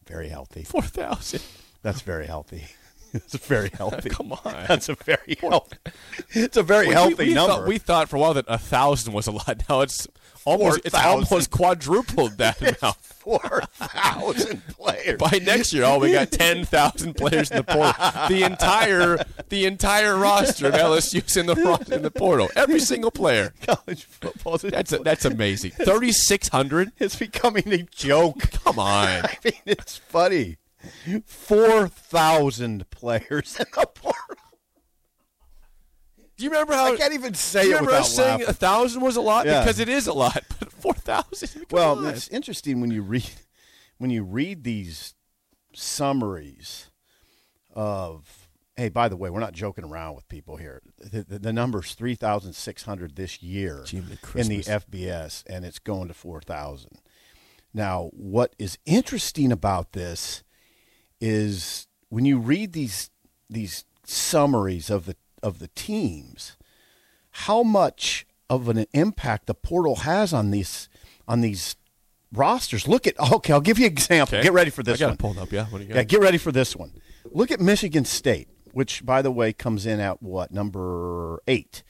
Very 0.08 0.30
healthy. 0.30 0.64
Four 0.64 0.84
thousand. 0.84 1.44
That's 1.82 2.00
very 2.02 2.28
healthy. 2.28 2.66
It's 3.26 3.36
very 3.46 3.70
healthy. 3.74 4.10
Come 4.10 4.32
on. 4.32 4.66
That's 4.68 4.90
a 4.90 4.96
very 4.96 5.38
healthy. 5.40 5.78
It's 6.32 6.58
a 6.58 6.64
very 6.64 6.88
healthy 6.88 7.16
we, 7.16 7.26
we 7.30 7.34
number. 7.34 7.54
Thought, 7.54 7.68
we 7.68 7.78
thought 7.78 8.10
for 8.10 8.16
a 8.16 8.20
while 8.20 8.34
that 8.34 8.46
a 8.48 8.58
thousand 8.58 9.14
was 9.14 9.28
a 9.28 9.32
lot. 9.32 9.64
Now 9.70 9.82
it's 9.82 10.08
almost 10.46 10.82
it's 10.86 10.96
almost 10.96 11.52
quadrupled 11.52 12.38
that 12.38 12.62
amount. 12.82 12.98
Four 12.98 13.62
thousand 13.74 14.66
players. 14.70 15.18
By 15.20 15.40
next 15.44 15.74
year, 15.74 15.84
oh, 15.84 16.00
we 16.00 16.14
got 16.14 16.32
ten 16.32 16.64
thousand 16.64 17.16
players 17.16 17.52
in 17.52 17.58
the 17.58 17.64
portal. 17.64 17.94
The 18.30 18.44
entire 18.44 19.18
the 19.50 19.66
entire 19.66 20.18
roster 20.18 20.68
of 20.68 20.74
LSU's 20.74 21.36
in 21.36 21.46
the 21.48 21.88
in 21.92 22.04
the 22.04 22.12
portal. 22.12 22.50
Every 22.56 22.80
single 22.80 23.12
player. 23.12 23.54
College 23.66 24.06
football. 24.06 24.58
That's 24.58 24.92
that's 25.00 25.26
amazing. 25.26 25.72
Thirty 25.72 26.14
six 26.14 26.48
hundred. 26.48 26.94
it's 27.00 27.18
becoming 27.18 27.72
a 27.74 27.84
joke. 27.84 28.50
Come 28.64 28.80
on. 28.80 29.08
I 29.26 29.38
mean, 29.44 29.54
it's 29.66 29.98
funny. 29.98 30.58
Four 31.26 31.88
thousand 31.88 32.90
players 32.90 33.58
in 33.60 33.66
the 33.74 33.86
portal. 33.88 34.14
Do 36.38 36.44
you 36.44 36.52
remember 36.52 36.74
how? 36.74 36.94
I 36.94 36.98
can't 36.98 37.14
even 37.14 37.34
say 37.34 37.64
do 37.64 37.70
you 37.70 37.74
it 37.76 37.80
remember 37.82 38.00
us 38.00 38.16
saying 38.16 38.30
laughing. 38.40 38.48
a 38.48 38.54
thousand 38.54 39.02
was 39.02 39.16
a 39.16 39.22
lot 39.22 39.46
Yeah. 39.48 39.62
because 39.64 39.80
it 39.80 39.90
is 39.90 40.06
a 40.08 40.14
lot, 40.14 40.44
but 40.60 40.72
four 40.72 40.94
thousand. 40.94 41.66
Well, 41.72 42.06
it's 42.06 42.28
interesting 42.28 42.80
when 42.80 42.92
you 42.92 43.02
read 43.02 43.30
when 43.98 44.12
you 44.12 44.24
read 44.24 44.64
these 44.64 45.16
summaries 45.74 46.90
of. 47.74 48.44
Hey, 48.76 48.90
by 48.90 49.10
the 49.10 49.18
way, 49.18 49.32
we're 49.32 49.40
not 49.40 49.54
joking 49.54 49.84
around 49.86 50.14
with 50.14 50.30
people 50.30 50.58
here. 50.58 50.84
The, 51.00 51.24
the, 51.24 51.40
the 51.40 51.52
number's 51.54 51.96
three 51.96 52.14
thousand 52.14 52.54
six 52.54 52.84
hundred 52.84 53.16
this 53.16 53.42
year 53.42 53.84
in 53.92 54.06
the 54.08 54.18
FBS, 54.18 55.44
and 55.48 55.66
it's 55.66 55.80
going 55.80 56.10
to 56.10 56.14
four 56.14 56.42
thousand. 56.42 57.02
Now, 57.74 58.12
what 58.14 58.56
is 58.60 58.78
interesting 58.86 59.52
about 59.52 59.94
this 59.94 60.44
is 61.20 61.88
when 62.10 62.26
you 62.26 62.38
read 62.40 62.74
these 62.74 63.10
these 63.50 63.86
summaries 64.06 64.90
of 64.90 65.06
the 65.06 65.16
of 65.44 65.60
the 65.60 65.68
teams, 65.70 66.58
how 67.32 67.64
much 67.64 68.26
of 68.50 68.68
an 68.70 68.86
impact 68.94 69.48
the 69.48 69.54
portal 69.54 69.98
has 69.98 70.34
on 70.34 70.52
these 70.52 70.90
on 71.28 71.42
these 71.42 71.76
rosters. 72.34 72.88
Look 72.88 73.08
at 73.08 73.20
okay, 73.20 73.54
I'll 73.54 73.62
give 73.62 73.80
you 73.80 73.86
an 73.86 73.92
example. 73.92 74.38
Okay. 74.38 74.44
Get 74.44 74.54
ready 74.54 74.70
for 74.70 74.84
this 74.84 74.96
I 74.96 75.06
got 75.06 75.08
one. 75.10 75.18
pulled 75.18 75.38
up. 75.38 75.52
Yeah. 75.52 75.66
What 75.66 75.80
do 75.80 75.84
you 75.84 75.90
got? 75.90 75.96
Yeah, 75.98 76.04
get 76.04 76.22
ready 76.22 76.38
for 76.38 76.52
this 76.52 76.76
one. 76.76 76.94
Look 77.32 77.52
at 77.52 77.60
Michigan 77.60 78.06
State, 78.06 78.48
which 78.72 79.06
by 79.06 79.22
the 79.22 79.32
way 79.32 79.54
comes 79.54 79.86
in 79.86 80.00
at 80.00 80.22
what 80.22 80.52
number 80.52 81.42
eight. 81.48 81.84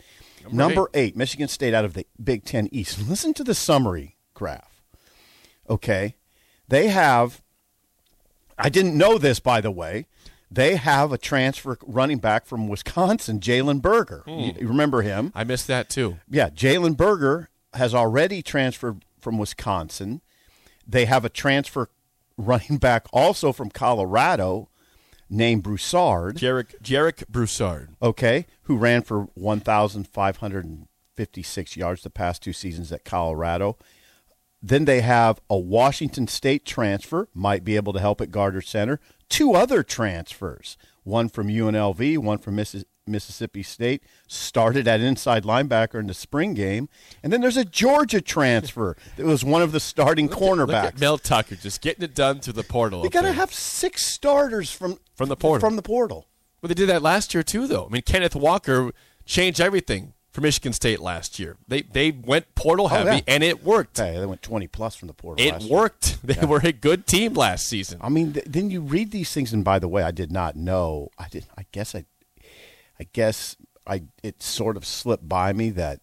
Number, 0.50 0.90
eight. 0.94 1.18
Michigan 1.18 1.50
State 1.50 1.74
out 1.74 1.84
of 1.84 1.94
the 1.94 2.08
Big 2.24 2.46
Ten 2.46 2.70
East. 2.72 3.06
Listen 3.06 3.34
to 3.34 3.44
the 3.44 3.54
summary 3.54 4.16
graph. 4.34 4.82
Okay, 5.70 6.16
they 6.70 6.88
have. 6.88 7.42
I 8.58 8.70
didn't 8.70 8.98
know 8.98 9.18
this, 9.18 9.40
by 9.40 9.62
the 9.62 9.72
way. 9.72 10.08
They 10.50 10.78
have 10.78 11.12
a 11.12 11.18
transfer 11.18 11.78
running 11.86 12.20
back 12.20 12.46
from 12.46 12.70
Wisconsin, 12.70 13.40
Jalen 13.40 13.82
Berger. 13.82 14.24
You, 14.26 14.34
hmm. 14.34 14.60
you 14.60 14.68
remember 14.68 15.02
him? 15.02 15.32
I 15.36 15.44
missed 15.44 15.68
that 15.68 15.90
too. 15.90 16.20
Yeah, 16.30 16.50
Jalen 16.50 16.96
Berger 16.96 17.50
has 17.74 17.94
already 17.94 18.42
transferred 18.42 19.04
from 19.20 19.38
Wisconsin. 19.38 20.22
They 20.88 21.04
have 21.06 21.26
a 21.26 21.30
transfer 21.30 21.90
running 22.38 22.78
back 22.78 23.08
also 23.12 23.52
from 23.52 23.70
Colorado 23.70 24.70
named 25.30 25.64
Broussard, 25.64 26.38
Jarek 26.38 26.82
Jarek 26.82 27.28
Broussard. 27.28 27.90
okay, 28.02 28.48
who 28.64 28.78
ran 28.78 29.02
for 29.02 29.24
1,556 29.34 31.76
yards 31.76 32.04
the 32.04 32.10
past 32.10 32.42
two 32.42 32.54
seasons 32.54 32.94
at 32.94 33.04
Colorado. 33.04 33.78
Then 34.62 34.86
they 34.86 35.02
have 35.02 35.40
a 35.50 35.58
Washington 35.58 36.28
State 36.28 36.66
transfer, 36.66 37.30
might 37.34 37.64
be 37.64 37.76
able 37.76 37.94
to 37.94 38.00
help 38.00 38.22
at 38.22 38.32
Gardner 38.32 38.62
Center. 38.62 39.00
Two 39.30 39.54
other 39.54 39.84
transfers, 39.84 40.78
one 41.04 41.30
from 41.30 41.48
UNLV, 41.48 42.18
one 42.18 42.38
from 42.40 42.56
Missis- 42.56 42.86
Mississippi 43.06 43.62
State, 43.64 44.04
started 44.28 44.88
at 44.88 45.00
inside 45.00 45.44
linebacker 45.44 46.00
in 46.00 46.08
the 46.08 46.14
spring 46.14 46.54
game. 46.54 46.90
And 47.24 47.32
then 47.32 47.40
there's 47.42 47.56
a 47.58 47.64
Georgia 47.66 48.20
transfer 48.22 48.98
that 49.18 49.26
was 49.26 49.44
one 49.44 49.62
of 49.62 49.72
the 49.72 49.80
starting 49.80 50.28
Look 50.28 50.40
cornerbacks. 50.40 50.84
at 50.86 51.00
Mel 51.00 51.18
Tucker 51.18 51.56
just 51.56 51.82
getting 51.82 52.04
it 52.04 52.16
done 52.16 52.40
through 52.40 52.54
the 52.54 52.64
portal. 52.64 53.02
you 53.02 53.08
up 53.08 53.14
got 53.14 53.22
to 53.22 53.34
have 53.34 53.54
six 53.54 54.06
starters 54.06 54.72
from 54.72 54.98
From 55.16 55.30
the 55.30 55.36
portal. 55.38 55.68
From 55.68 55.76
the 55.76 55.82
portal. 55.84 56.28
Well, 56.62 56.68
they 56.68 56.74
did 56.74 56.90
that 56.90 57.02
last 57.04 57.34
year 57.34 57.44
too, 57.44 57.68
though. 57.68 57.86
I 57.86 57.90
mean, 57.90 58.02
Kenneth 58.02 58.36
Walker 58.36 58.92
changed 59.26 59.62
everything 59.62 60.14
for 60.38 60.42
Michigan 60.42 60.72
State 60.72 61.00
last 61.00 61.40
year. 61.40 61.58
They 61.68 61.82
they 61.82 62.12
went 62.12 62.54
portal 62.54 62.86
oh, 62.86 62.90
heavy, 62.90 63.10
Oh, 63.10 63.14
yeah. 63.16 63.22
and 63.28 63.44
it 63.44 63.64
worked. 63.64 63.98
Hey, 63.98 64.20
they 64.20 64.26
went 64.28 64.44
20 64.44 64.68
plus 64.68 64.96
from 64.96 65.08
the 65.08 65.14
portal. 65.16 65.44
It 65.44 65.52
last 65.54 65.64
year. 65.64 65.74
worked. 65.76 66.18
They 66.24 66.46
were 66.46 66.62
a 66.64 66.72
good 66.72 67.08
team 67.08 67.34
last 67.34 67.68
season. 67.68 67.98
I 68.02 68.10
mean, 68.10 68.34
th- 68.34 68.46
then 68.48 68.70
you 68.70 68.82
read 68.82 69.10
these 69.12 69.32
things, 69.34 69.52
and 69.52 69.64
by 69.64 69.80
the 69.80 69.88
way, 69.88 70.04
I 70.04 70.12
did 70.12 70.32
not 70.32 70.56
know. 70.56 71.10
I 71.18 71.28
did. 71.28 71.46
I 71.58 71.66
guess 71.72 71.96
I, 71.96 72.06
I 73.00 73.08
guess 73.14 73.56
I 73.88 74.04
it 74.22 74.44
sort 74.44 74.78
of 74.78 74.86
slipped 74.86 75.28
by 75.28 75.54
me 75.54 75.72
that 75.72 76.02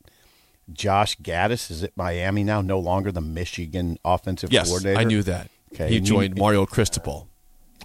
Josh 0.72 1.16
Gattis 1.18 1.70
is 1.70 1.84
at 1.84 1.96
Miami 1.96 2.42
now, 2.42 2.60
no 2.60 2.80
longer 2.80 3.12
the 3.12 3.20
Michigan 3.20 3.98
offensive 4.04 4.52
Yes, 4.52 4.66
coordinator. 4.68 4.98
I 4.98 5.04
knew 5.04 5.22
that. 5.22 5.48
Okay, 5.72 5.88
He 5.90 5.98
and 5.98 6.08
you- 6.08 6.14
joined 6.14 6.36
Mario 6.36 6.66
Cristobal. 6.66 7.28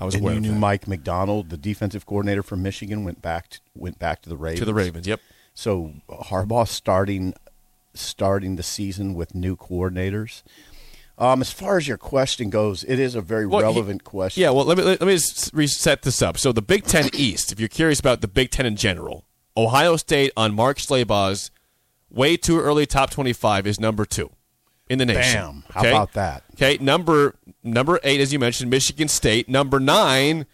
I 0.01 0.05
was 0.05 0.15
And 0.15 0.23
aware 0.23 0.33
you 0.33 0.37
of 0.37 0.43
knew 0.43 0.53
that. 0.53 0.59
Mike 0.59 0.87
Macdonald, 0.87 1.49
the 1.49 1.57
defensive 1.57 2.05
coordinator 2.07 2.41
from 2.41 2.63
Michigan, 2.63 3.03
went 3.03 3.21
back 3.21 3.49
to, 3.49 3.59
went 3.75 3.99
back 3.99 4.21
to 4.23 4.29
the 4.29 4.37
Ravens. 4.37 4.59
to 4.59 4.65
the 4.65 4.73
Ravens. 4.73 5.05
Yep. 5.05 5.19
So 5.53 5.93
Harbaugh 6.09 6.67
starting 6.67 7.33
starting 7.93 8.55
the 8.55 8.63
season 8.63 9.13
with 9.13 9.35
new 9.35 9.55
coordinators. 9.57 10.43
Um, 11.17 11.41
as 11.41 11.51
far 11.51 11.75
as 11.77 11.85
your 11.85 11.97
question 11.97 12.49
goes, 12.49 12.85
it 12.85 12.97
is 12.97 13.13
a 13.13 13.19
very 13.21 13.45
Well, 13.45 13.59
he- 13.59 13.63
relevant 13.65 14.05
question. 14.05 14.41
Yeah, 14.41 14.51
well, 14.51 14.63
let 14.65 14.77
me 14.77 14.83
let 14.85 15.01
me 15.01 15.17
reset 15.51 16.03
this 16.03 16.21
up. 16.21 16.37
So 16.37 16.51
the 16.53 16.61
Big 16.61 16.85
Ten 16.85 17.09
East, 17.13 17.51
if 17.51 17.59
you're 17.59 17.67
curious 17.67 17.99
about 17.99 18.21
the 18.21 18.27
Big 18.29 18.51
Ten 18.51 18.65
in 18.65 18.77
general, 18.77 19.25
Ohio 19.57 19.97
State 19.97 20.31
on 20.37 20.53
Mark 20.55 20.77
Schlabach's 20.77 21.51
way 22.09 22.37
too 22.37 22.59
early 22.59 22.85
top 22.85 23.09
25 23.11 23.67
is 23.67 23.79
number 23.79 24.05
two 24.05 24.31
in 24.89 24.97
the 24.97 25.05
nation. 25.05 25.33
Bam. 25.33 25.63
How 25.71 25.81
about 25.81 26.13
that? 26.13 26.43
Okay, 26.53 26.77
number 26.79 27.35
number 27.63 27.99
eight, 28.03 28.21
as 28.21 28.31
you 28.31 28.39
mentioned, 28.39 28.69
Michigan 28.71 29.09
State. 29.09 29.49
Number 29.49 29.79
nine, 29.81 30.45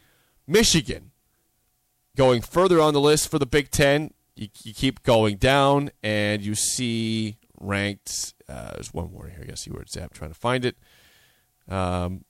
Michigan. 0.48 1.12
Going 2.18 2.42
further 2.42 2.80
on 2.82 2.94
the 2.94 3.02
list 3.02 3.30
for 3.30 3.38
the 3.40 3.46
Big 3.46 3.70
Ten, 3.70 4.14
you, 4.36 4.50
you 4.64 4.74
keep 4.74 5.04
going 5.04 5.38
down, 5.38 5.92
and 6.04 6.42
you 6.42 6.56
see 6.56 7.38
ranked. 7.60 8.34
Uh, 8.48 8.72
there's 8.74 8.94
one 8.94 9.12
more 9.12 9.28
here. 9.28 9.40
I 9.42 9.46
guess 9.46 9.68
where 9.68 9.82
it's 9.82 9.96
at. 9.98 10.04
I'm 10.04 10.10
trying 10.10 10.32
to 10.32 10.40
find 10.40 10.66
it. 10.66 10.76
Um, 11.68 12.26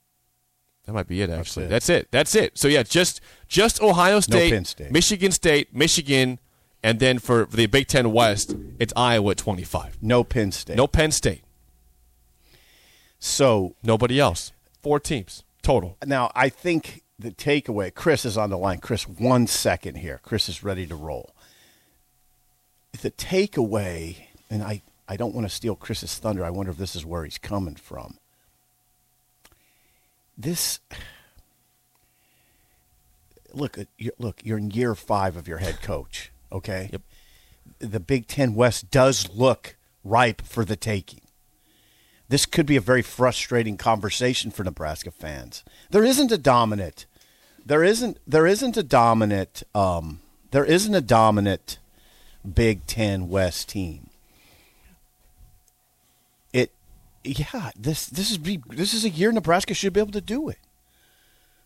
that 0.86 0.94
might 0.94 1.08
be 1.08 1.22
it. 1.22 1.30
Actually, 1.30 1.66
it. 1.66 1.70
that's 1.70 1.90
it. 1.90 2.08
That's 2.12 2.36
it. 2.36 2.58
So 2.58 2.68
yeah, 2.68 2.84
just 2.84 3.22
just 3.48 3.82
Ohio 3.82 4.20
State, 4.20 4.52
Penn 4.52 4.66
State. 4.66 4.92
Michigan 4.92 5.32
State, 5.32 5.76
Michigan, 5.76 6.40
and 6.84 7.00
then 7.00 7.18
for, 7.20 7.48
for 7.48 7.58
the 7.58 7.66
Big 7.66 7.88
Ten 7.88 8.12
West, 8.12 8.56
it's 8.80 8.94
Iowa 8.96 9.32
at 9.32 9.38
25. 9.38 9.98
No 10.02 10.24
Penn 10.24 10.52
State. 10.52 10.78
No 10.78 10.88
Penn 10.88 11.12
State. 11.12 11.44
So 13.18 13.76
Nobody 13.84 14.20
else. 14.20 14.52
Four 14.84 15.00
teams 15.00 15.44
total. 15.64 15.98
now 16.06 16.32
I 16.36 16.50
think 16.50 17.02
the 17.18 17.32
takeaway. 17.32 17.94
Chris 17.94 18.24
is 18.26 18.38
on 18.38 18.50
the 18.52 18.58
line. 18.58 18.80
Chris, 18.80 19.08
one 19.08 19.48
second 19.48 19.96
here. 19.96 20.20
Chris 20.22 20.48
is 20.48 20.64
ready 20.64 20.86
to 20.86 20.96
roll. 20.96 21.35
The 23.02 23.12
takeaway, 23.12 24.18
and 24.50 24.64
I, 24.64 24.82
I 25.08 25.18
don't 25.18 25.36
want 25.36 25.48
to 25.48 25.54
steal 25.54 25.76
Chris's 25.76 26.18
thunder. 26.18 26.44
I 26.44 26.50
wonder 26.50 26.72
if 26.72 26.78
this 26.78 26.96
is 26.96 27.06
where 27.06 27.24
he's 27.24 27.38
coming 27.38 27.76
from. 27.76 28.18
This 30.38 30.80
look, 33.54 33.78
uh, 33.78 33.86
look, 34.20 34.42
you're 34.44 34.58
in 34.58 34.72
year 34.72 34.96
five 34.96 35.36
of 35.36 35.48
your 35.48 35.60
head 35.60 35.82
coach. 35.82 36.32
Okay. 36.52 36.90
Yep. 36.92 37.02
The 37.80 38.00
Big 38.00 38.28
Ten 38.28 38.54
West 38.54 38.92
does 38.92 39.30
look 39.34 39.76
ripe 40.04 40.42
for 40.42 40.64
the 40.66 40.76
taking. 40.76 41.22
This 42.28 42.46
could 42.46 42.66
be 42.66 42.76
a 42.76 42.82
very 42.82 43.02
frustrating 43.02 43.78
conversation 43.78 44.52
for 44.52 44.64
Nebraska 44.64 45.12
fans. 45.12 45.64
There 45.92 46.04
isn't 46.04 46.32
a 46.32 46.38
dominant. 46.38 47.06
There 47.66 47.84
isn't. 47.84 48.18
There 48.28 48.48
isn't 48.48 48.78
a 48.78 48.84
dominant. 48.84 49.64
Um, 49.74 50.22
there 50.52 50.66
isn't 50.66 50.94
a 50.96 51.02
dominant 51.02 51.80
Big 52.54 52.86
Ten 52.86 53.30
West 53.30 53.70
team. 53.70 54.10
It, 56.54 56.72
yeah. 57.24 57.72
This 57.78 58.06
this 58.08 58.32
is 58.32 58.38
be 58.38 58.62
this 58.70 58.94
is 58.94 59.04
a 59.06 59.10
year 59.10 59.32
Nebraska 59.32 59.74
should 59.74 59.94
be 59.94 60.00
able 60.00 60.12
to 60.14 60.22
do 60.22 60.50
it. 60.50 60.60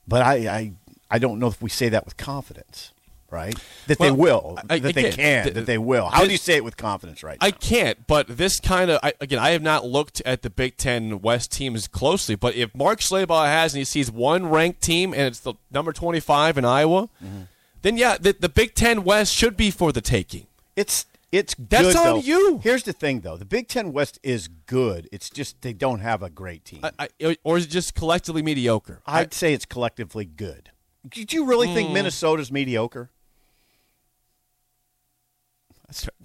But 0.07 0.21
I 0.21 0.33
I, 0.47 0.71
I 1.11 1.19
don't 1.19 1.39
know 1.39 1.47
if 1.47 1.61
we 1.61 1.69
say 1.69 1.89
that 1.89 2.05
with 2.05 2.17
confidence, 2.17 2.91
right? 3.29 3.55
That 3.87 3.99
they 3.99 4.09
will. 4.09 4.57
I- 4.69 4.79
that 4.79 4.95
they 4.95 5.05
again, 5.05 5.11
can. 5.13 5.43
th- 5.43 5.53
that 5.55 5.65
they 5.67 5.77
will. 5.77 6.07
How 6.07 6.23
do 6.25 6.31
you 6.31 6.37
say 6.37 6.55
it 6.55 6.63
with 6.63 6.77
confidence 6.77 7.21
right 7.23 7.37
now? 7.39 7.47
I 7.47 7.51
can't, 7.51 8.07
but 8.07 8.27
this 8.27 8.59
kind 8.59 8.89
of 8.89 8.99
I, 9.03 9.13
again, 9.21 9.37
I 9.37 9.51
have 9.51 9.61
not 9.61 9.85
looked 9.85 10.21
at 10.25 10.41
the 10.41 10.49
Big 10.49 10.77
Ten 10.77 11.21
West 11.21 11.51
teams 11.51 11.87
closely. 11.87 12.33
But 12.35 12.55
if 12.55 12.73
Mark 12.73 12.99
Schlabach 13.01 13.45
has 13.45 13.73
and 13.73 13.79
he 13.79 13.85
sees 13.85 14.09
one 14.11 14.47
ranked 14.49 14.81
team 14.81 15.13
and 15.13 15.23
it's 15.23 15.39
the 15.39 15.53
number 15.71 15.93
twenty-five 15.93 16.57
in 16.57 16.65
Iowa, 16.65 17.09
Mm-hmm. 17.23 17.41
then 17.83 17.97
yeah, 17.97 18.17
the, 18.19 18.33
the 18.33 18.49
Big 18.49 18.73
Ten 18.73 19.03
West 19.03 19.35
should 19.35 19.55
be 19.55 19.69
for 19.69 19.91
the 19.91 20.01
taking. 20.01 20.47
It's 20.79 21.05
it's 21.31 21.53
good. 21.53 21.69
That's 21.69 21.95
on 21.95 22.05
though. 22.05 22.19
you. 22.21 22.59
Here's 22.63 22.83
the 22.83 22.93
thing, 22.93 23.19
though: 23.21 23.37
the 23.37 23.45
Big 23.45 23.67
Ten 23.67 23.91
West 23.93 24.17
is 24.23 24.47
good. 24.65 25.07
It's 25.11 25.29
just 25.29 25.61
they 25.61 25.73
don't 25.73 25.99
have 25.99 26.23
a 26.23 26.29
great 26.29 26.65
team. 26.65 26.81
I, 26.83 27.09
I, 27.21 27.37
or 27.43 27.57
is 27.57 27.65
it 27.65 27.69
just 27.69 27.93
collectively 27.95 28.41
mediocre? 28.41 29.01
I, 29.05 29.19
I'd 29.19 29.33
say 29.33 29.53
it's 29.53 29.65
collectively 29.65 30.25
good. 30.25 30.71
Did 31.07 31.31
you 31.33 31.45
really 31.45 31.67
Hmm. 31.67 31.73
think 31.75 31.91
Minnesota's 31.91 32.51
mediocre? 32.51 33.09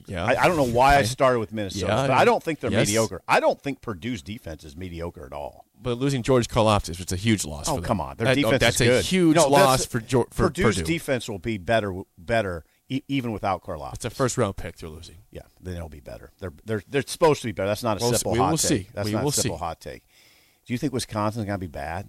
yeah, 0.06 0.24
I, 0.26 0.42
I 0.42 0.46
don't 0.46 0.56
know 0.58 0.62
why 0.78 0.96
I 0.96 1.02
started 1.16 1.38
with 1.38 1.50
Minnesota, 1.52 1.86
Yeah, 1.86 2.06
but 2.06 2.10
I 2.10 2.24
don't 2.26 2.42
think 2.42 2.60
they're 2.60 2.70
yes. 2.70 2.86
mediocre. 2.86 3.22
I 3.26 3.40
don't 3.40 3.58
think 3.60 3.80
Purdue's 3.80 4.20
defense 4.22 4.62
is 4.62 4.76
mediocre 4.76 5.24
at 5.24 5.32
all. 5.32 5.64
but 5.80 5.96
losing 5.98 6.22
George 6.22 6.48
Karlaftis, 6.48 7.00
it's 7.00 7.12
a 7.12 7.16
huge 7.16 7.46
loss. 7.46 7.66
Oh 7.68 7.76
for 7.76 7.80
them. 7.80 7.86
come 7.88 8.00
on, 8.00 8.16
their 8.18 8.26
That- 8.26 8.34
defense 8.36 8.60
That's 8.60 8.80
is 8.80 8.86
good. 8.88 9.00
a 9.00 9.06
huge 9.06 9.36
No, 9.36 9.48
loss 9.48 9.86
for, 9.86 10.00
Geor- 10.00 10.32
for 10.34 10.48
Purdue's 10.50 10.76
Purdue. 10.76 10.92
defense 10.92 11.28
will 11.30 11.38
be 11.38 11.56
better 11.56 11.94
better 12.18 12.64
e- 12.88 13.02
even 13.08 13.32
without 13.32 13.62
Karloff. 13.62 13.94
it's 13.94 14.04
a 14.04 14.10
first 14.10 14.36
round 14.38 14.56
pick 14.56 14.76
they're 14.76 14.88
losing. 14.88 15.16
Yeah, 15.30 15.42
then 15.60 15.76
it'll 15.76 15.88
be 15.88 16.00
better. 16.00 16.30
They're 16.38 16.52
they're 16.64 16.82
they're 16.88 17.02
supposed 17.06 17.42
to 17.42 17.48
be 17.48 17.52
better. 17.52 17.68
That's 17.68 17.82
not 17.82 17.98
a 18.00 18.04
We'll 18.04 18.12
simple 18.12 18.32
we 18.32 18.38
hot 18.38 18.50
will 18.50 18.58
take. 18.58 18.68
see. 18.68 18.88
That's 18.94 19.06
We 19.06 19.12
not 19.12 19.22
will 19.22 19.30
a 19.30 19.32
simple 19.32 19.58
see. 19.58 19.64
hot 19.64 19.80
take. 19.80 20.02
Do 20.66 20.72
you 20.72 20.78
think 20.78 20.92
Wisconsin's 20.92 21.44
going 21.44 21.54
to 21.56 21.66
be 21.66 21.66
bad? 21.70 22.08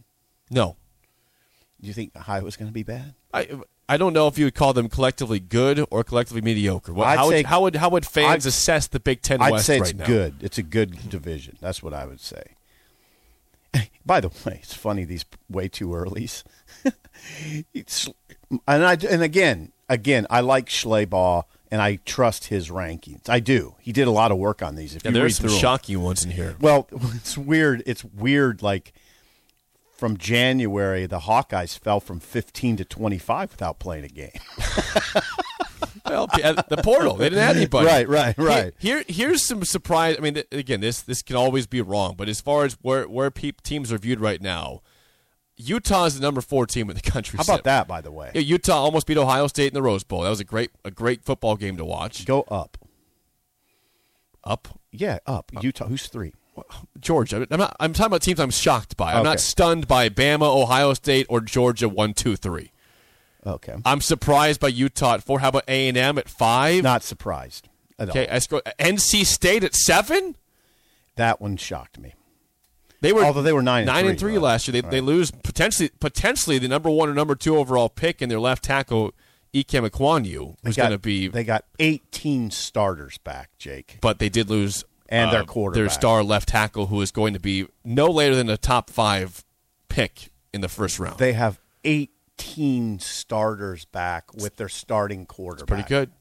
No, 0.50 0.78
Do 1.82 1.88
you 1.88 1.94
think 1.94 2.12
Iowa's 2.28 2.56
going 2.56 2.70
to 2.70 2.74
be 2.74 2.84
bad? 2.84 3.16
I 3.34 3.48
I 3.90 3.98
don't 3.98 4.14
know 4.14 4.28
if 4.28 4.38
you 4.38 4.46
would 4.46 4.56
call 4.56 4.74
them 4.74 4.90
collectively 4.90 5.40
good 5.40 5.86
or 5.92 6.04
collectively 6.04 6.42
mediocre. 6.42 6.92
What, 6.94 7.08
I'd 7.08 7.18
how, 7.18 7.28
would, 7.28 7.46
how 7.46 7.62
would 7.62 7.76
how 7.76 7.90
would 7.90 8.06
fans 8.06 8.46
I'd- 8.46 8.50
assess 8.50 8.88
the 8.88 9.00
Big 9.00 9.22
Ten 9.22 9.42
I'd 9.42 9.52
West 9.52 9.66
say 9.66 9.78
it's 9.78 9.90
right 9.90 9.98
now? 10.00 10.06
good. 10.06 10.36
It's 10.42 10.58
a 10.58 10.64
good 10.64 11.10
division. 11.10 11.58
That's 11.62 11.84
what 11.84 11.94
I 11.94 12.06
would 12.06 12.20
say. 12.22 12.44
By 14.06 14.22
the 14.22 14.30
way, 14.30 14.60
it's 14.62 14.74
funny 14.74 15.04
these 15.04 15.26
way 15.50 15.68
too 15.68 15.90
earlys. 15.90 16.44
it's, 17.74 18.08
and 18.68 18.86
I 18.86 18.94
and 19.10 19.22
again, 19.22 19.72
again, 19.90 20.28
I 20.30 20.42
like 20.42 20.68
Schlabach 20.68 21.44
and 21.72 21.82
I 21.82 21.98
trust 22.06 22.46
his 22.46 22.70
rankings. 22.70 23.30
I 23.30 23.40
do. 23.40 23.76
He 23.80 23.92
did 23.92 24.08
a 24.08 24.12
lot 24.12 24.32
of 24.32 24.38
work 24.38 24.62
on 24.62 24.76
these. 24.76 24.96
If 24.96 25.04
Yeah, 25.04 25.10
you 25.10 25.14
there 25.14 25.24
are 25.24 25.26
read 25.26 25.36
some 25.36 25.50
shocking 25.50 26.02
ones 26.02 26.24
in 26.24 26.32
here. 26.32 26.56
Well, 26.60 26.88
it's 27.16 27.38
weird. 27.38 27.84
It's 27.86 28.04
weird. 28.04 28.62
Like 28.62 28.94
from 29.98 30.18
January, 30.18 31.06
the 31.06 31.20
Hawkeyes 31.20 31.78
fell 31.78 32.00
from 32.00 32.20
15 32.20 32.78
to 32.78 32.86
25 32.86 33.52
without 33.52 33.80
playing 33.80 34.06
a 34.06 34.10
game. 34.10 34.32
Well, 36.08 36.28
the 36.28 36.82
portal, 36.84 37.16
they 37.16 37.30
didn't 37.30 37.44
have 37.44 37.58
anybody. 37.58 37.88
Right, 37.96 38.08
right, 38.08 38.38
right. 38.38 38.74
Here, 38.78 39.04
here's 39.08 39.44
some 39.44 39.64
surprise. 39.66 40.16
I 40.18 40.22
mean, 40.22 40.44
again, 40.52 40.80
this 40.80 41.02
this 41.02 41.24
can 41.24 41.36
always 41.36 41.66
be 41.66 41.82
wrong, 41.82 42.14
but 42.16 42.30
as 42.30 42.42
far 42.42 42.64
as 42.64 42.78
where 42.84 43.08
where 43.10 43.32
peop 43.32 43.64
teams 43.64 43.92
are 43.92 43.98
viewed 43.98 44.20
right 44.20 44.40
now, 44.40 44.82
Utah 45.58 46.06
is 46.06 46.16
the 46.16 46.22
number 46.22 46.42
four 46.42 46.66
team 46.66 46.90
in 46.90 46.96
the 46.96 47.02
country. 47.12 47.38
How 47.38 47.44
about 47.44 47.58
Sip. 47.60 47.64
that, 47.66 47.88
by 47.88 48.02
the 48.02 48.12
way? 48.12 48.32
Yeah, 48.34 48.42
Utah 48.42 48.76
almost 48.78 49.08
beat 49.08 49.18
Ohio 49.18 49.48
State 49.48 49.68
in 49.68 49.74
the 49.74 49.82
Rose 49.82 50.04
Bowl. 50.04 50.22
That 50.22 50.30
was 50.30 50.40
a 50.40 50.44
great 50.44 50.72
a 50.84 50.92
great 50.92 51.24
football 51.24 51.56
game 51.56 51.78
to 51.78 51.86
watch. 51.86 52.26
Go 52.26 52.42
up. 52.44 52.78
Up, 54.44 54.80
Yeah, 54.92 55.20
up. 55.26 55.52
Utah. 55.62 55.88
Who's 55.88 56.08
three? 56.08 56.34
Georgia. 57.00 57.46
I'm 57.52 57.60
not. 57.60 57.76
I'm 57.80 57.94
talking 57.94 58.08
about 58.08 58.22
teams 58.22 58.40
I'm 58.40 58.50
shocked 58.52 58.96
by. 58.96 59.14
I'm 59.14 59.24
not 59.24 59.40
stunned 59.40 59.88
by 59.88 60.08
Bama, 60.10 60.44
Ohio 60.44 60.94
State, 60.94 61.26
or 61.30 61.42
Georgia. 61.42 61.90
One, 61.90 62.14
two, 62.14 62.36
three. 62.36 62.72
Okay. 63.46 63.76
I'm 63.86 64.02
surprised 64.02 64.60
by 64.60 64.70
Utah 64.70 65.16
at 65.16 65.24
four. 65.24 65.40
How 65.40 65.50
about 65.50 65.64
A 65.68 65.88
and 65.88 65.98
M 65.98 66.18
at 66.18 66.30
five? 66.30 66.84
Not 66.84 67.04
surprised. 67.04 67.68
At 68.00 68.10
all. 68.10 68.18
okay, 68.18 68.28
I 68.32 68.40
sco- 68.40 68.62
NC 68.80 69.26
State 69.26 69.64
at 69.64 69.76
seven. 69.76 70.36
That 71.16 71.40
one 71.42 71.58
shocked 71.58 72.00
me. 72.00 72.14
They 73.02 73.14
were 73.14 73.24
Although 73.24 73.42
they 73.42 73.54
were 73.54 73.62
nine 73.62 73.82
and 73.82 73.88
nine 73.88 74.08
and 74.08 74.20
three, 74.20 74.34
three 74.34 74.40
last 74.40 74.68
year. 74.68 74.82
They, 74.82 74.88
they 74.90 75.02
lose 75.02 75.32
potentially 75.32 75.90
potentially 76.00 76.58
the 76.58 76.68
number 76.68 76.90
one 76.90 77.10
or 77.10 77.14
number 77.14 77.36
two 77.36 77.58
overall 77.58 77.90
pick 77.90 78.22
in 78.22 78.30
their 78.30 78.40
left 78.40 78.64
tackle 78.64 79.14
Ikem 79.54 79.90
Ekwonu, 79.90 80.56
They 80.64 80.74
going 80.74 80.92
to 80.92 80.98
be. 80.98 81.30
They 81.30 81.44
got 81.46 81.64
18 81.80 82.52
starters 82.52 83.18
back, 83.20 83.52
Jake. 83.58 84.00
but 84.02 84.20
they 84.20 84.28
did 84.28 84.50
lose 84.50 84.84
And 85.08 85.32
their 85.32 85.42
uh, 85.42 85.46
quarterback. 85.46 85.82
their 85.82 85.90
star 85.90 86.24
left 86.24 86.50
tackle, 86.50 86.88
who 86.88 87.02
is 87.02 87.12
going 87.12 87.34
to 87.34 87.40
be 87.40 87.68
no 87.84 88.08
later 88.08 88.36
than 88.36 88.50
a 88.50 88.58
top 88.58 88.90
five 88.90 89.46
pick 89.88 90.30
in 90.54 90.60
the 90.62 90.68
first 90.68 91.00
round. 91.00 91.20
They 91.20 91.34
have 91.34 91.60
18 91.86 93.00
starters 93.00 93.86
back 93.86 94.34
with 94.34 94.58
their 94.58 94.70
starting 94.70 95.26
quarterback. 95.26 95.68
Pretty 95.68 95.88
good. 95.88 96.12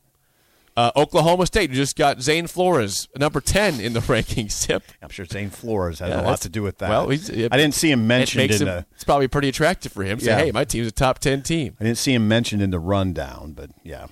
Uh, 0.76 0.90
Oklahoma 0.96 1.46
State 1.46 1.70
just 1.70 1.96
got 1.96 2.20
Zane 2.20 2.48
Flores, 2.48 3.08
number 3.16 3.40
ten 3.40 3.78
in 3.80 3.92
the 3.92 4.00
rankings. 4.12 4.50
Sip. 4.52 4.82
I'm 5.00 5.08
sure 5.08 5.24
Zane 5.24 5.50
Flores 5.50 6.00
has 6.00 6.08
Yeah, 6.10 6.20
a 6.20 6.24
lot 6.24 6.40
to 6.40 6.48
do 6.48 6.62
with 6.62 6.78
that. 6.78 6.90
well, 6.90 7.08
he's- 7.10 7.28
it- 7.28 7.52
I 7.52 7.56
didn't 7.56 7.74
see 7.74 7.92
him 7.92 8.06
mentioned 8.08 8.50
in 8.50 8.60
him, 8.62 8.66
the. 8.66 8.86
it's 8.92 9.04
probably 9.04 9.28
pretty 9.28 9.48
attractive 9.48 9.92
for 9.92 10.02
him. 10.02 10.18
Say, 10.18 10.26
Yeah. 10.32 10.38
hey, 10.38 10.50
my 10.52 10.64
team's 10.64 10.88
a 10.88 10.92
top 10.92 11.20
ten 11.20 11.42
team. 11.42 11.76
I 11.80 11.84
didn't 11.84 11.98
see 11.98 12.12
him 12.12 12.26
mentioned 12.26 12.60
in 12.60 12.70
the 12.70 12.80
rundown, 12.80 13.52
but 13.52 13.70
yeah. 13.84 14.06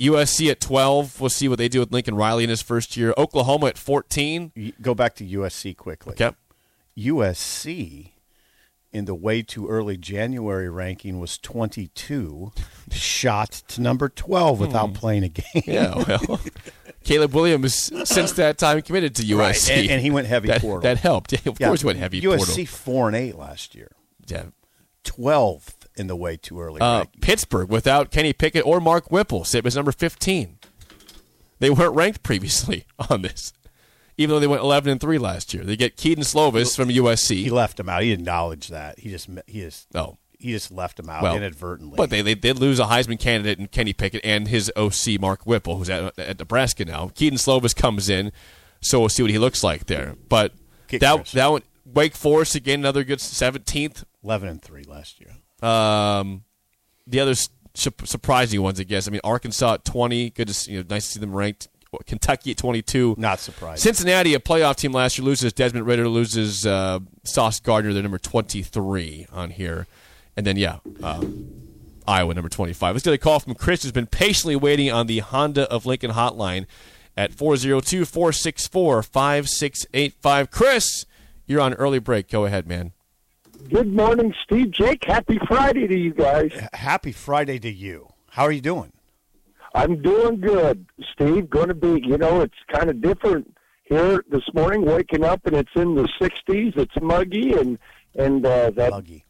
USC 0.00 0.50
at 0.50 0.60
twelve. 0.60 1.20
We'll 1.20 1.28
see 1.28 1.46
what 1.48 1.58
they 1.58 1.68
do 1.68 1.80
with 1.80 1.92
Lincoln 1.92 2.14
Riley 2.14 2.44
in 2.44 2.48
his 2.50 2.62
first 2.62 2.96
year. 2.96 3.12
Oklahoma 3.18 3.66
at 3.66 3.76
fourteen. 3.76 4.72
Go 4.80 4.94
back 4.94 5.14
to 5.16 5.24
USC 5.26 5.76
quickly. 5.76 6.14
Okay. 6.14 6.34
USC 6.98 8.12
in 8.92 9.04
the 9.04 9.14
way 9.14 9.42
too 9.42 9.68
early 9.68 9.96
January 9.96 10.68
ranking 10.68 11.18
was 11.20 11.38
22, 11.38 12.52
shot 12.90 13.50
to 13.68 13.80
number 13.80 14.08
12 14.08 14.58
without 14.60 14.94
playing 14.94 15.22
a 15.24 15.28
game. 15.28 15.62
Yeah, 15.66 16.02
well, 16.26 16.40
Caleb 17.04 17.32
Williams 17.34 17.90
since 18.08 18.32
that 18.32 18.58
time 18.58 18.82
committed 18.82 19.14
to 19.16 19.22
USC, 19.22 19.70
And, 19.82 19.90
and 19.92 20.00
he 20.02 20.10
went 20.10 20.26
heavy 20.26 20.48
that, 20.48 20.60
portal. 20.60 20.82
that 20.82 20.98
helped. 20.98 21.32
Yeah, 21.32 21.38
of 21.46 21.60
Yeah, 21.60 21.68
course, 21.68 21.80
he 21.82 21.86
went 21.86 21.98
heavy 21.98 22.20
USC 22.20 22.36
portal. 22.36 22.66
four 22.66 23.06
and 23.08 23.16
eight 23.16 23.36
last 23.36 23.74
year, 23.74 23.92
Yeah. 24.26 24.46
12th 25.04 25.74
in 25.96 26.06
the 26.08 26.16
way 26.16 26.36
too 26.36 26.60
early 26.60 26.80
Uh. 26.80 27.04
Pittsburgh 27.20 27.68
without 27.70 28.10
Kenny 28.10 28.32
Pickett 28.32 28.66
or 28.66 28.80
Mark 28.80 29.10
Whipple, 29.10 29.44
Sip 29.44 29.64
was 29.64 29.76
number 29.76 29.92
15. 29.92 30.58
They 31.58 31.70
weren't 31.70 31.94
ranked 31.94 32.22
previously 32.22 32.86
on 33.10 33.22
this, 33.22 33.52
even 34.20 34.34
though 34.34 34.40
they 34.40 34.46
went 34.46 34.62
11 34.62 34.90
and 34.92 35.00
three 35.00 35.18
last 35.18 35.54
year. 35.54 35.64
They 35.64 35.76
get 35.76 35.96
Kedon 35.96 36.24
Slovis 36.24 36.76
from 36.76 36.88
USC. 36.90 37.36
He 37.42 37.50
left 37.50 37.80
him 37.80 37.88
out. 37.88 38.02
He 38.02 38.10
didn't 38.10 38.24
that. 38.68 38.98
He 38.98 39.10
just 39.10 39.28
he 39.46 39.60
just 39.60 39.88
Oh. 39.94 40.18
he 40.38 40.52
just 40.52 40.70
left 40.70 40.98
him 40.98 41.08
out 41.08 41.22
Well, 41.22 41.36
inadvertently. 41.36 41.96
But 41.96 42.10
they, 42.10 42.20
they 42.22 42.34
did 42.34 42.58
lose 42.58 42.78
a 42.78 42.84
Heisman 42.84 43.18
candidate 43.18 43.58
in 43.58 43.68
Kenny 43.68 43.92
Pickett 43.92 44.20
and 44.24 44.46
his 44.48 44.70
OC 44.76 45.18
Mark 45.20 45.44
Whipple, 45.46 45.76
who's 45.78 45.88
at, 45.90 46.18
at 46.18 46.38
Nebraska 46.38 46.84
now. 46.84 47.08
Kedon 47.14 47.38
Slovis 47.38 47.74
comes 47.74 48.08
in, 48.08 48.30
so 48.80 49.00
we'll 49.00 49.08
see 49.08 49.22
what 49.22 49.30
he 49.30 49.38
looks 49.38 49.64
like 49.64 49.86
there. 49.86 50.16
But 50.28 50.52
Kick 50.88 51.00
that 51.00 51.16
Chris. 51.16 51.32
that 51.32 51.50
one, 51.50 51.62
Wake 51.86 52.14
Forest 52.14 52.54
again, 52.54 52.80
another 52.80 53.04
good 53.04 53.18
17th. 53.20 54.04
11 54.22 54.48
and 54.48 54.62
three 54.62 54.82
last 54.84 55.18
year. 55.20 55.30
Um, 55.68 56.44
the 57.06 57.20
other 57.20 57.34
su- 57.74 57.90
surprising 58.04 58.60
ones, 58.62 58.78
I 58.80 58.84
guess. 58.84 59.08
I 59.08 59.10
mean, 59.10 59.20
Arkansas 59.24 59.74
at 59.74 59.84
20. 59.84 60.30
Good 60.30 60.48
to 60.48 60.54
see, 60.54 60.72
you 60.72 60.78
know, 60.80 60.86
nice 60.90 61.06
to 61.06 61.12
see 61.14 61.20
them 61.20 61.34
ranked. 61.34 61.68
Kentucky 62.06 62.52
at 62.52 62.56
22. 62.56 63.16
Not 63.18 63.40
surprised. 63.40 63.82
Cincinnati, 63.82 64.34
a 64.34 64.40
playoff 64.40 64.76
team 64.76 64.92
last 64.92 65.18
year, 65.18 65.24
loses 65.24 65.52
Desmond 65.52 65.86
Ridder, 65.86 66.08
loses 66.08 66.64
uh, 66.66 67.00
Sauce 67.24 67.60
Gardner, 67.60 67.92
they're 67.92 68.02
number 68.02 68.18
23 68.18 69.26
on 69.32 69.50
here. 69.50 69.86
And 70.36 70.46
then, 70.46 70.56
yeah, 70.56 70.78
uh, 71.02 71.24
Iowa, 72.06 72.34
number 72.34 72.48
25. 72.48 72.94
Let's 72.94 73.04
get 73.04 73.12
a 73.14 73.18
call 73.18 73.40
from 73.40 73.54
Chris, 73.54 73.82
who's 73.82 73.92
been 73.92 74.06
patiently 74.06 74.56
waiting 74.56 74.90
on 74.90 75.06
the 75.06 75.18
Honda 75.18 75.70
of 75.70 75.84
Lincoln 75.84 76.12
hotline 76.12 76.66
at 77.16 77.32
402 77.32 78.04
464 78.04 79.02
5685. 79.02 80.50
Chris, 80.50 81.06
you're 81.46 81.60
on 81.60 81.74
early 81.74 81.98
break. 81.98 82.28
Go 82.28 82.44
ahead, 82.44 82.66
man. 82.66 82.92
Good 83.68 83.92
morning, 83.92 84.32
Steve. 84.44 84.70
Jake, 84.70 85.04
happy 85.04 85.38
Friday 85.46 85.86
to 85.86 85.96
you 85.96 86.14
guys. 86.14 86.52
Happy 86.72 87.12
Friday 87.12 87.58
to 87.58 87.70
you. 87.70 88.08
How 88.30 88.44
are 88.44 88.52
you 88.52 88.60
doing? 88.62 88.92
I'm 89.74 90.02
doing 90.02 90.40
good, 90.40 90.86
Steve. 91.12 91.48
Going 91.50 91.68
to 91.68 91.74
be, 91.74 92.02
you 92.04 92.18
know, 92.18 92.40
it's 92.40 92.54
kind 92.72 92.90
of 92.90 93.00
different 93.00 93.56
here 93.84 94.24
this 94.30 94.42
morning. 94.54 94.84
Waking 94.84 95.24
up 95.24 95.46
and 95.46 95.56
it's 95.56 95.70
in 95.76 95.94
the 95.94 96.08
60s. 96.20 96.76
It's 96.76 96.94
muggy 97.00 97.52
and 97.54 97.78
and 98.16 98.44
uh, 98.44 98.70
that 98.70 98.90
Buggy. 98.90 99.24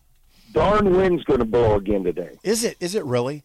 darn 0.52 0.96
wind's 0.96 1.24
going 1.24 1.40
to 1.40 1.44
blow 1.44 1.76
again 1.76 2.04
today. 2.04 2.38
Is 2.42 2.64
it? 2.64 2.76
Is 2.80 2.94
it 2.94 3.04
really? 3.04 3.44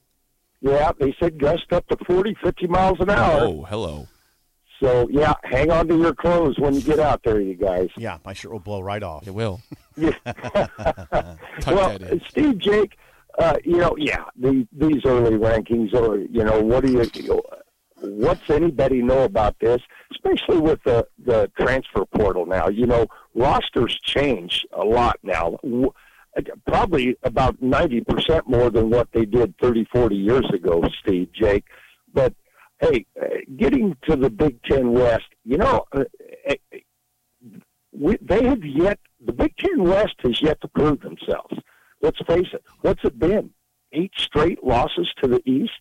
Yeah, 0.61 0.91
they 0.99 1.13
said 1.19 1.37
gust 1.37 1.71
up 1.73 1.85
to 1.89 1.97
40, 2.05 2.35
50 2.43 2.67
miles 2.67 2.97
an 3.01 3.09
hour. 3.09 3.39
Oh, 3.41 3.63
hello. 3.69 4.07
So 4.81 5.07
yeah, 5.09 5.33
hang 5.43 5.71
on 5.71 5.87
to 5.89 5.97
your 5.97 6.13
clothes 6.13 6.57
when 6.59 6.73
you 6.73 6.81
get 6.81 6.99
out 6.99 7.21
there, 7.23 7.39
you 7.39 7.53
guys. 7.55 7.89
Yeah, 7.97 8.17
my 8.25 8.33
shirt 8.33 8.51
will 8.51 8.59
blow 8.59 8.81
right 8.81 9.03
off. 9.03 9.27
It 9.27 9.31
will. 9.33 9.61
Yeah. 9.97 10.11
Well. 11.67 11.97
Steve, 12.27 12.57
Jake, 12.57 12.97
uh, 13.37 13.55
you 13.63 13.77
know, 13.77 13.95
yeah, 13.97 14.25
the, 14.37 14.67
these 14.71 15.01
early 15.05 15.37
rankings, 15.37 15.93
or 15.93 16.19
you 16.19 16.43
know, 16.43 16.61
what 16.61 16.85
do 16.85 16.91
you, 16.91 17.41
what's 18.01 18.49
anybody 18.49 19.01
know 19.01 19.23
about 19.23 19.55
this? 19.59 19.81
Especially 20.11 20.59
with 20.59 20.79
the 20.83 21.07
the 21.25 21.51
transfer 21.59 22.05
portal 22.05 22.45
now. 22.45 22.69
You 22.69 22.85
know, 22.85 23.07
rosters 23.33 23.97
change 24.03 24.65
a 24.71 24.83
lot 24.83 25.17
now. 25.23 25.57
Probably 26.67 27.17
about 27.23 27.61
ninety 27.61 28.01
percent 28.01 28.47
more 28.47 28.69
than 28.69 28.89
what 28.89 29.09
they 29.13 29.25
did 29.25 29.53
30, 29.61 29.85
40 29.91 30.15
years 30.15 30.49
ago, 30.53 30.83
Steve, 31.01 31.29
Jake. 31.33 31.65
But 32.13 32.33
hey, 32.79 33.05
getting 33.57 33.95
to 34.07 34.15
the 34.15 34.29
Big 34.29 34.61
Ten 34.63 34.93
West, 34.93 35.25
you 35.43 35.57
know, 35.57 35.85
uh, 35.93 36.03
uh, 36.49 36.55
we, 37.91 38.17
they 38.21 38.43
have 38.43 38.63
yet 38.63 38.99
the 39.25 39.33
Big 39.33 39.55
Ten 39.57 39.83
West 39.83 40.15
has 40.23 40.41
yet 40.41 40.59
to 40.61 40.67
prove 40.67 41.01
themselves. 41.01 41.57
Let's 42.05 42.19
face 42.27 42.47
it. 42.53 42.63
What's 42.81 43.03
it 43.03 43.17
been? 43.17 43.49
Eight 43.91 44.11
straight 44.15 44.63
losses 44.63 45.09
to 45.23 45.27
the 45.27 45.41
East. 45.49 45.71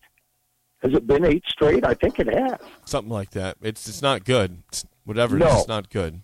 Has 0.82 0.94
it 0.94 1.06
been 1.06 1.22
eight 1.24 1.44
straight? 1.46 1.84
I 1.86 1.92
think 1.92 2.18
it 2.18 2.26
has. 2.34 2.58
Something 2.86 3.12
like 3.12 3.30
that. 3.32 3.58
It's 3.60 3.86
it's 3.86 4.00
not 4.00 4.24
good. 4.24 4.62
It's, 4.68 4.86
whatever 5.04 5.36
No. 5.36 5.46
is, 5.48 5.54
it's 5.60 5.68
not 5.68 5.90
good. 5.90 6.22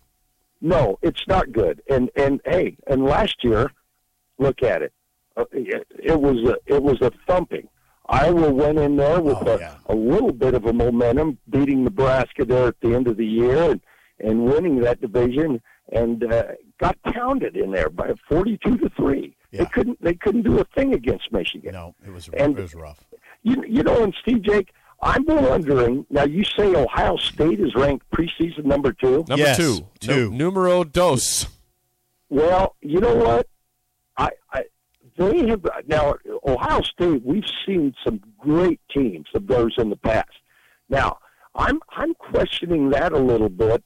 No, 0.62 0.98
it's 1.02 1.26
not 1.28 1.52
good. 1.52 1.82
And 1.90 2.10
and 2.16 2.40
hey, 2.46 2.76
and 2.86 3.04
last 3.04 3.44
year, 3.44 3.70
look 4.38 4.62
at 4.62 4.80
it. 4.80 4.92
Uh, 5.36 5.44
It, 5.52 5.86
it 6.02 6.18
was 6.18 6.38
a 6.48 6.56
it 6.74 6.82
was 6.82 6.98
a 7.02 7.10
thumping. 7.26 7.68
Iowa 8.08 8.50
went 8.50 8.78
in 8.78 8.96
there 8.96 9.20
with 9.20 9.36
Oh, 9.42 9.54
a, 9.56 9.58
yeah. 9.58 9.74
a 9.86 9.94
little 9.94 10.32
bit 10.32 10.54
of 10.54 10.64
a 10.64 10.72
momentum, 10.72 11.36
beating 11.50 11.84
Nebraska 11.84 12.44
there 12.46 12.68
at 12.68 12.80
the 12.80 12.94
end 12.94 13.06
of 13.06 13.16
the 13.18 13.26
year 13.26 13.70
and, 13.72 13.80
and 14.18 14.44
winning 14.44 14.80
that 14.80 15.00
division, 15.02 15.60
and 15.92 16.24
uh, 16.24 16.44
got 16.78 17.00
pounded 17.02 17.56
in 17.56 17.70
there 17.70 17.90
by 17.90 18.14
forty-two 18.28 18.78
to 18.78 18.88
three. 18.90 19.36
Yeah. 19.52 19.60
They 19.64 19.66
couldn't 19.66 20.02
they 20.02 20.14
couldn't 20.14 20.42
do 20.42 20.58
a 20.60 20.64
thing 20.76 20.94
against 20.94 21.32
Michigan. 21.32 21.72
No, 21.72 21.94
it 22.06 22.10
was 22.12 22.28
And- 22.28 22.58
it 22.58 22.62
was 22.62 22.74
rough. 22.74 23.04
You 23.42 23.64
you 23.66 23.82
know, 23.82 24.02
and 24.04 24.14
Steve 24.22 24.42
Jake, 24.42 24.72
I'm 25.02 25.24
wondering 25.24 26.04
now. 26.10 26.24
You 26.24 26.44
say 26.44 26.74
Ohio 26.74 27.16
State 27.16 27.58
is 27.60 27.74
ranked 27.74 28.08
preseason 28.10 28.64
number 28.64 28.92
two. 28.92 29.24
Number 29.28 29.36
Yes, 29.38 29.56
two. 29.56 29.86
two. 29.98 30.30
Nu- 30.30 30.36
numero 30.36 30.84
dos. 30.84 31.46
Well, 32.28 32.76
you 32.80 33.00
know 33.00 33.14
what? 33.16 33.48
I, 34.16 34.30
I 34.52 34.64
they 35.16 35.48
have 35.48 35.66
now 35.86 36.14
Ohio 36.46 36.82
State. 36.82 37.24
We've 37.24 37.44
seen 37.66 37.94
some 38.04 38.20
great 38.38 38.80
teams 38.94 39.26
of 39.34 39.46
those 39.46 39.74
in 39.78 39.90
the 39.90 39.96
past. 39.96 40.28
Now, 40.88 41.18
I'm 41.54 41.80
I'm 41.90 42.14
questioning 42.14 42.90
that 42.90 43.12
a 43.12 43.18
little 43.18 43.48
bit. 43.48 43.82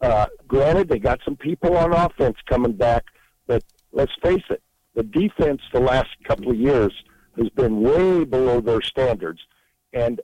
Uh, 0.00 0.26
granted, 0.48 0.88
they 0.88 0.98
got 0.98 1.20
some 1.24 1.36
people 1.36 1.76
on 1.76 1.92
offense 1.92 2.36
coming 2.46 2.72
back, 2.72 3.04
but 3.46 3.62
let's 3.92 4.12
face 4.22 4.42
it, 4.50 4.62
the 4.94 5.02
defense 5.02 5.62
the 5.72 5.80
last 5.80 6.10
couple 6.24 6.50
of 6.50 6.56
years 6.56 6.92
has 7.36 7.48
been 7.50 7.80
way 7.80 8.24
below 8.24 8.60
their 8.60 8.82
standards. 8.82 9.40
And 9.92 10.20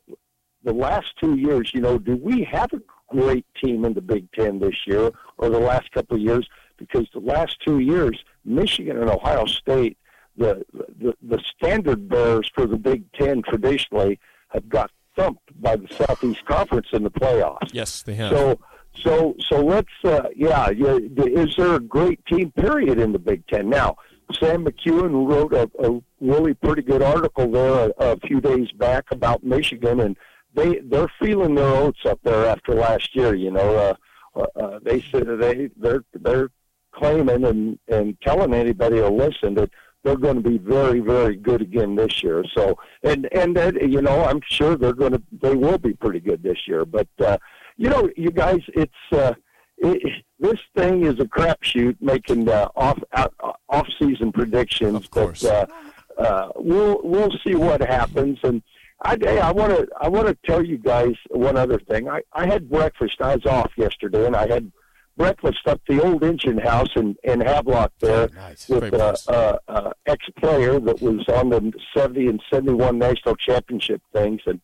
the 0.65 0.73
last 0.73 1.15
two 1.21 1.37
years, 1.37 1.73
you 1.75 1.81
know, 1.81 1.99
do 1.99 2.17
we 2.17 2.45
have 2.45 2.73
a 2.73 2.81
great 3.09 3.47
team 3.63 3.85
in 3.85 3.95
the 3.95 4.01
Big 4.01 4.31
Ten 4.33 4.59
this 4.59 4.77
year 4.87 5.11
or 5.39 5.51
the 5.51 5.59
last 5.59 5.91
couple 5.93 6.17
of 6.17 6.23
years? 6.23 6.49
Because 6.77 7.09
the 7.13 7.21
last 7.21 7.57
two 7.65 7.81
years, 7.81 8.23
Michigan 8.45 8.99
and 8.99 9.11
Ohio 9.11 9.47
State, 9.47 9.99
the 10.37 10.65
the, 10.73 11.15
the 11.23 11.41
standard 11.57 12.09
bearers 12.09 12.51
for 12.55 12.67
the 12.67 12.77
Big 12.77 13.11
Ten 13.13 13.43
traditionally 13.43 14.19
have 14.49 14.69
got 14.69 14.91
thumped 15.17 15.61
by 15.61 15.77
the 15.77 15.89
Southeast 15.95 16.45
Conference 16.47 16.89
in 16.93 17.03
the 17.03 17.11
playoffs. 17.11 17.73
Yes, 17.73 18.03
they 18.03 18.15
have. 18.15 18.31
So, 18.31 18.61
so, 18.95 19.35
so 19.39 19.65
let's, 19.65 19.89
uh, 20.05 20.29
yeah, 20.35 20.71
yeah, 20.71 20.99
is 20.99 21.55
there 21.57 21.75
a 21.75 21.81
great 21.81 22.25
team 22.27 22.51
period 22.53 22.99
in 22.99 23.13
the 23.13 23.19
Big 23.19 23.47
Ten? 23.47 23.69
Now, 23.69 23.97
Sam 24.35 24.64
McKewon 24.64 25.29
wrote 25.29 25.53
a, 25.53 25.71
a 25.85 26.01
really 26.21 26.55
pretty 26.55 26.83
good 26.83 27.03
article 27.03 27.51
there 27.51 27.93
a, 27.99 28.12
a 28.12 28.16
few 28.21 28.40
days 28.40 28.71
back 28.73 29.07
about 29.11 29.45
Michigan, 29.45 30.01
and 30.01 30.16
they 30.55 30.79
they're 30.81 31.12
feeling 31.21 31.55
their 31.55 31.75
oats 31.77 32.01
up 32.07 32.21
there 32.23 32.47
after 32.47 32.75
last 32.75 33.14
year. 33.14 33.35
You 33.35 33.53
know, 33.53 33.77
uh, 33.77 33.95
uh, 34.37 34.61
uh, 34.61 34.79
they 34.83 35.01
said 35.01 35.27
they 35.40 35.71
they're 35.77 36.05
they're 36.14 36.51
claiming 36.93 37.45
and 37.45 37.79
and 37.88 38.21
telling 38.21 38.55
anybody 38.55 38.97
to 38.97 39.09
listen 39.09 39.55
that 39.55 39.71
they're 40.03 40.16
going 40.16 40.43
to 40.43 40.49
be 40.49 40.59
very 40.59 41.01
very 41.01 41.37
good 41.37 41.62
again 41.62 41.95
this 41.95 42.23
year. 42.23 42.45
So 42.57 42.79
and 43.03 43.29
and 43.33 43.57
that, 43.57 43.88
you 43.88 44.03
know 44.03 44.25
I'm 44.25 44.40
sure 44.49 44.77
they're 44.77 44.93
going 44.93 45.12
to 45.12 45.23
they 45.31 45.55
will 45.55 45.79
be 45.79 45.95
pretty 45.95 46.21
good 46.21 46.43
this 46.43 46.66
year. 46.66 46.85
But 46.85 47.09
uh, 47.25 47.38
you 47.77 47.88
know 47.88 48.11
you 48.16 48.31
guys, 48.31 48.61
it's 48.75 48.93
uh, 49.12 49.35
it, 49.81 50.25
this 50.38 50.61
thing 50.77 51.05
is 51.05 51.19
a 51.21 51.25
crapshoot 51.25 51.97
making 52.01 52.49
uh, 52.49 52.69
off 52.77 52.99
out, 53.12 53.35
off 53.69 53.87
season 54.01 54.33
predictions. 54.33 54.95
Of 54.95 55.11
course. 55.11 55.43
But, 55.43 55.71
uh, 55.71 56.21
uh, 56.23 56.49
we'll 56.57 57.01
we'll 57.03 57.33
see 57.45 57.55
what 57.55 57.81
happens 57.81 58.38
and. 58.43 58.62
I, 59.03 59.16
hey, 59.19 59.40
I 59.40 59.51
want 59.51 59.75
to 59.75 59.88
I 59.99 60.09
want 60.11 60.27
to 60.27 60.37
tell 60.45 60.62
you 60.62 60.77
guys 60.77 61.14
one 61.31 61.57
other 61.57 61.79
thing. 61.79 62.07
I, 62.07 62.21
I 62.35 62.45
had 62.45 62.69
breakfast. 62.69 63.16
I 63.23 63.35
was 63.35 63.47
off 63.47 63.73
yesterday, 63.75 64.27
and 64.27 64.37
I 64.37 64.47
had 64.47 64.71
breakfast 65.16 65.66
up 65.66 65.81
the 65.88 66.03
old 66.03 66.23
engine 66.23 66.59
house 66.59 66.90
in 66.97 67.16
in 67.25 67.40
Havelock 67.40 67.93
there 68.01 68.29
Nice. 68.35 68.69
with 68.69 68.93
uh, 68.93 69.16
uh, 69.29 69.57
uh, 69.69 69.93
ex 70.05 70.27
player 70.37 70.79
that 70.81 71.01
was 71.01 71.27
on 71.29 71.49
the 71.49 71.73
seventy 71.97 72.27
and 72.27 72.43
seventy 72.53 72.75
one 72.75 72.99
national 72.99 73.37
championship 73.37 74.03
things, 74.12 74.43
and 74.45 74.61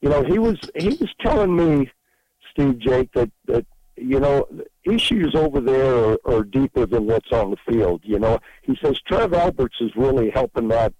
you 0.00 0.08
know 0.08 0.22
he 0.22 0.38
was 0.38 0.58
he 0.74 0.88
was 0.88 1.12
telling 1.20 1.54
me, 1.54 1.90
Steve 2.52 2.78
Jake, 2.78 3.12
that 3.12 3.30
that 3.48 3.66
you 3.96 4.20
know 4.20 4.46
issues 4.84 5.34
over 5.34 5.60
there 5.60 5.94
are, 5.94 6.18
are 6.24 6.44
deeper 6.44 6.86
than 6.86 7.06
what's 7.06 7.32
on 7.32 7.50
the 7.50 7.56
field. 7.72 8.02
You 8.04 8.18
know, 8.18 8.38
he 8.62 8.76
says 8.82 9.00
Trev 9.06 9.32
Alberts 9.32 9.76
is 9.80 9.94
really 9.96 10.30
helping 10.30 10.68
that 10.68 10.92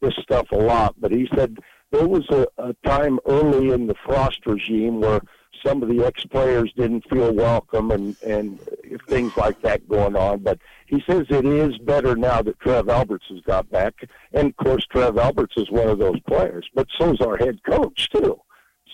this 0.00 0.14
stuff 0.22 0.46
a 0.52 0.56
lot, 0.56 0.94
but 0.98 1.10
he 1.10 1.28
said 1.34 1.58
there 1.90 2.06
was 2.06 2.28
a, 2.30 2.46
a 2.58 2.74
time 2.84 3.18
early 3.26 3.72
in 3.72 3.86
the 3.86 3.96
Frost 4.06 4.46
regime 4.46 5.00
where 5.00 5.20
some 5.64 5.82
of 5.82 5.88
the 5.88 6.04
ex 6.04 6.24
players 6.24 6.72
didn't 6.76 7.08
feel 7.08 7.32
welcome, 7.34 7.90
and 7.90 8.16
and 8.22 8.60
things 9.08 9.36
like 9.36 9.60
that 9.62 9.88
going 9.88 10.16
on. 10.16 10.40
But 10.40 10.58
he 10.86 11.02
says 11.08 11.26
it 11.30 11.44
is 11.44 11.76
better 11.78 12.16
now 12.16 12.42
that 12.42 12.60
Trev 12.60 12.88
Alberts 12.88 13.26
has 13.30 13.40
got 13.40 13.70
back, 13.70 13.94
and 14.32 14.48
of 14.48 14.56
course 14.56 14.86
Trev 14.86 15.18
Alberts 15.18 15.54
is 15.56 15.70
one 15.70 15.88
of 15.88 15.98
those 15.98 16.20
players. 16.20 16.68
But 16.74 16.88
so's 16.98 17.20
our 17.20 17.36
head 17.36 17.60
coach 17.64 18.08
too. 18.10 18.40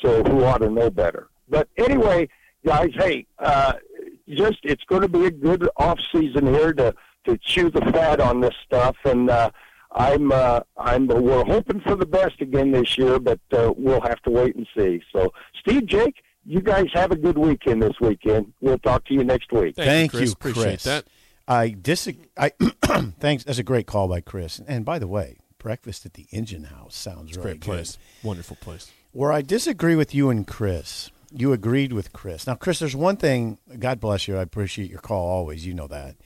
So 0.03 0.23
who 0.25 0.45
ought 0.45 0.59
to 0.59 0.71
know 0.71 0.91
better? 0.91 1.29
But 1.49 1.69
anyway, 1.77 2.29
guys, 2.65 2.91
hey, 2.95 3.27
uh, 3.39 3.75
just 4.29 4.59
it's 4.63 4.85
going 4.85 5.03
to 5.03 5.09
be 5.09 5.27
a 5.27 5.31
good 5.31 5.69
off 5.77 5.99
season 6.13 6.47
here 6.53 6.73
to 6.75 6.95
to 7.27 7.39
chew 7.39 7.71
the 7.71 7.81
fat 7.93 8.21
on 8.21 8.41
this 8.41 8.55
stuff, 8.67 8.97
and 9.05 9.31
uh, 9.31 9.51
I'm 9.93 10.33
uh, 10.33 10.61
I'm 10.77 11.07
we're 11.07 11.45
hoping 11.45 11.81
for 11.81 11.95
the 11.97 12.07
best 12.07 12.41
again 12.41 12.73
this 12.73 12.99
year, 12.99 13.19
but 13.19 13.41
uh, 13.53 13.73
we'll 13.77 14.01
have 14.03 14.21
to 14.23 14.31
wait 14.31 14.57
and 14.57 14.67
see. 14.77 15.03
So, 15.13 15.33
Steve, 15.61 15.87
Jake, 15.87 16.23
you 16.45 16.61
guys 16.61 16.87
have 16.93 17.13
a 17.13 17.17
good 17.17 17.39
weekend 17.39 17.83
this 17.83 17.99
weekend. 18.01 18.53
We'll 18.61 18.79
talk 18.79 19.05
to 19.07 19.15
you 19.15 19.25
next 19.25 19.53
week. 19.53 19.77
Thank, 19.77 19.89
Thank 19.89 20.13
you, 20.13 20.19
Chris. 20.19 20.29
you, 20.31 20.33
Appreciate 20.33 20.65
Chris. 20.65 20.83
that. 20.85 21.05
I 21.47 21.77
disagree. 21.81 22.27
I 22.37 22.53
thanks. 23.21 23.45
That's 23.45 23.59
a 23.59 23.63
great 23.63 23.87
call 23.87 24.09
by 24.09 24.21
Chris. 24.21 24.61
And 24.67 24.85
by 24.85 24.99
the 24.99 25.07
way, 25.09 25.39
breakfast 25.59 26.05
at 26.07 26.15
the 26.15 26.27
Engine 26.31 26.65
House 26.65 26.95
sounds 26.97 27.37
really 27.37 27.43
Great 27.43 27.61
good. 27.61 27.67
place. 27.67 27.99
Wonderful 28.23 28.57
place. 28.61 28.91
Where 29.13 29.33
I 29.33 29.43
disagree 29.43 29.95
with 29.95 30.15
you 30.15 30.29
and 30.31 30.47
Chris, 30.47 31.11
you 31.37 31.53
agreed 31.53 31.93
with 31.93 32.13
Chris. 32.13 32.47
Now, 32.47 32.55
Chris, 32.55 32.79
there's 32.79 32.95
one 32.97 33.17
thing. 33.17 33.59
God 33.79 34.01
bless 34.01 34.29
you. 34.29 34.37
I 34.37 34.43
appreciate 34.43 34.91
your 34.91 35.01
call 35.01 35.27
always. 35.27 35.67
You 35.67 35.75
know 35.75 35.89
that. 35.89 36.17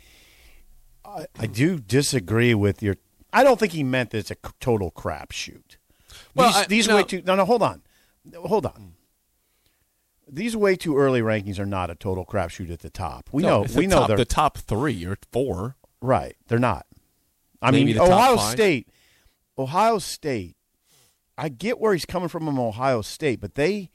I, 1.05 1.27
I 1.39 1.47
do 1.47 1.79
disagree 1.79 2.55
with 2.55 2.83
your. 2.83 2.97
I 3.33 3.43
don't 3.43 3.59
think 3.59 3.73
he 3.73 3.83
meant 3.83 4.11
that 4.11 4.19
it's 4.19 4.31
a 4.31 4.37
total 4.61 4.91
crapshoot. 4.91 5.77
Well, 6.35 6.49
these 6.49 6.57
I- 6.57 6.67
these 6.67 6.89
no. 6.89 6.97
way 6.97 7.03
too. 7.05 7.23
No, 7.25 7.35
no, 7.37 7.45
hold 7.45 7.63
on, 7.63 7.83
hold 8.35 8.67
on. 8.67 8.93
These 10.31 10.55
way 10.57 10.77
too 10.77 10.97
early 10.99 11.23
rankings 11.23 11.59
are 11.59 11.65
not 11.67 11.89
a 11.89 11.95
total 11.95 12.27
crapshoot 12.27 12.71
at 12.71 12.81
the 12.81 12.91
top. 12.91 13.31
We 13.33 13.43
No, 13.43 13.63
know. 13.63 13.67
We 13.75 13.87
the 13.87 13.95
know 13.95 13.99
top, 14.01 14.09
they're 14.09 14.17
the 14.19 14.25
top 14.27 14.59
three 14.59 15.07
or 15.07 15.17
four. 15.33 15.77
Right. 16.03 16.37
They're 16.49 16.59
not. 16.59 16.87
I 17.63 17.71
Maybe 17.71 17.95
mean, 17.95 17.99
Ohio. 18.01 18.37
State. 18.37 18.89
Ohio 19.59 19.99
State. 19.99 20.57
I 21.39 21.49
get 21.49 21.79
where 21.81 21.93
he's 21.95 22.05
coming 22.05 22.29
from 22.29 22.45
from 22.45 22.59
Ohio 22.61 23.01
State, 23.01 23.41
but 23.41 23.55
they, 23.55 23.91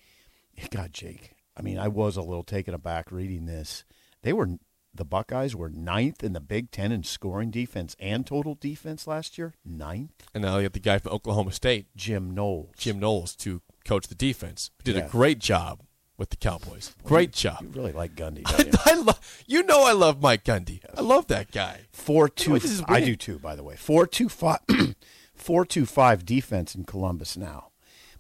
God, 0.72 0.94
Jake. 0.94 1.32
I 1.58 1.62
mean, 1.62 1.78
I 1.78 1.88
was 1.88 2.18
a 2.18 2.22
little 2.22 2.44
taken 2.44 2.74
aback 2.74 3.12
reading 3.12 3.46
this. 3.46 3.84
They 4.22 4.34
were 4.34 4.58
the 4.96 5.06
Buckeyes 5.06 5.56
were 5.56 5.70
ninth 5.70 6.24
in 6.24 6.34
the 6.34 6.40
Big 6.40 6.70
Ten 6.72 6.92
in 6.92 7.04
scoring 7.04 7.50
defense 7.52 7.96
and 8.00 8.26
total 8.28 8.56
defense 8.56 9.08
last 9.08 9.38
year. 9.38 9.54
Ninth. 9.66 10.12
And 10.34 10.44
now 10.44 10.58
you 10.58 10.64
have 10.64 10.74
the 10.74 10.80
guy 10.80 11.00
from 11.00 11.14
Oklahoma 11.14 11.52
State, 11.52 11.88
Jim 11.96 12.32
Knowles. 12.32 12.72
Jim 12.78 13.00
Knowles, 13.00 13.36
to 13.38 13.62
coach 13.86 14.08
the 14.08 14.16
defense. 14.16 14.70
Did 14.84 14.96
Yeah. 14.96 15.06
a 15.06 15.10
great 15.10 15.40
job 15.40 15.82
with 16.18 16.30
the 16.30 16.36
Cowboys. 16.38 16.96
Great 17.04 17.30
You 17.44 17.50
job. 17.50 17.62
You 17.64 17.70
really 17.70 17.92
like 17.92 18.16
Gundy, 18.16 18.40
you? 18.66 18.72
I 18.86 18.94
lo- 18.96 19.14
you 19.48 19.64
know 19.64 19.84
I 19.84 19.94
love 19.94 20.22
Mike 20.22 20.44
Gundy. 20.44 20.80
I 20.96 21.02
love 21.02 21.28
that 21.28 21.52
guy. 21.52 21.82
Four 21.92 22.30
two. 22.30 22.54
This 22.54 22.66
is 22.66 22.84
I 22.88 23.02
do 23.02 23.16
too, 23.16 23.40
by 23.40 23.56
the 23.56 23.64
way. 23.64 23.76
Four 23.76 24.06
two 24.08 24.30
five. 24.30 24.60
Four 25.34 25.66
two 25.66 25.86
five 25.88 26.24
defense 26.26 26.76
in 26.76 26.86
Columbus 26.86 27.36
now. 27.36 27.70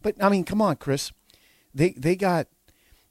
But 0.01 0.15
I 0.21 0.29
mean, 0.29 0.43
come 0.43 0.61
on, 0.61 0.75
Chris. 0.77 1.11
They 1.73 1.91
they 1.91 2.15
got 2.15 2.47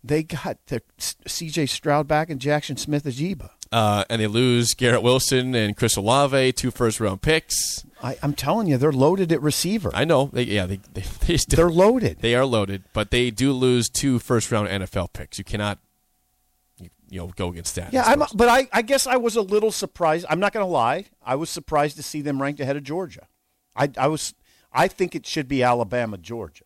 they 0.05 0.22
got 0.22 0.59
the 0.66 0.83
C.J. 0.98 1.66
Stroud 1.66 2.09
back 2.09 2.29
and 2.29 2.40
Jaxon 2.40 2.79
Smith-Njigba. 2.79 3.51
Uh, 3.70 4.05
and 4.11 4.20
they 4.20 4.27
lose 4.27 4.75
Garrett 4.75 5.03
Wilson 5.03 5.55
and 5.55 5.77
Chris 5.77 5.96
Olave, 5.96 6.53
two 6.53 6.70
first 6.70 7.01
round 7.01 7.22
picks. 7.22 7.85
I, 8.03 8.18
I'm 8.22 8.35
telling 8.35 8.66
you, 8.66 8.77
they're 8.77 8.92
loaded 8.92 9.33
at 9.33 9.40
receiver. 9.40 9.90
I 9.94 10.05
know. 10.05 10.29
They, 10.33 10.42
yeah, 10.42 10.66
they 10.66 10.81
they, 10.92 11.01
they, 11.27 11.37
still, 11.38 11.57
they're 11.57 11.70
loaded. 11.70 12.18
they 12.20 12.35
are 12.35 12.44
loaded, 12.44 12.85
but 12.92 13.11
they 13.11 13.31
do 13.31 13.53
lose 13.53 13.88
two 13.88 14.18
first 14.18 14.53
round 14.53 14.68
NFL 14.68 15.14
picks. 15.14 15.38
You 15.38 15.44
cannot, 15.44 15.79
you, 16.79 16.90
you 17.09 17.20
know, 17.20 17.33
go 17.35 17.48
against 17.48 17.75
that. 17.77 17.94
yeah, 17.94 18.03
I'm, 18.05 18.22
but 18.35 18.48
I, 18.48 18.68
I 18.72 18.83
guess 18.83 19.07
I 19.07 19.16
was 19.16 19.37
a 19.37 19.42
little 19.42 19.72
surprised. 19.72 20.27
I'm 20.29 20.40
not 20.40 20.53
going 20.53 20.66
to 20.66 20.70
lie. 20.70 21.07
I 21.25 21.37
was 21.37 21.48
surprised 21.48 21.96
to 21.96 22.03
see 22.03 22.20
them 22.20 22.42
ranked 22.42 22.61
ahead 22.61 22.77
of 22.77 22.83
Georgia. 22.83 23.27
I, 23.75 23.90
I 23.96 24.09
was. 24.09 24.35
I 24.70 24.88
think 24.88 25.14
it 25.14 25.27
should 25.27 25.48
be 25.48 25.62
Alabama, 25.62 26.18
Georgia. 26.18 26.64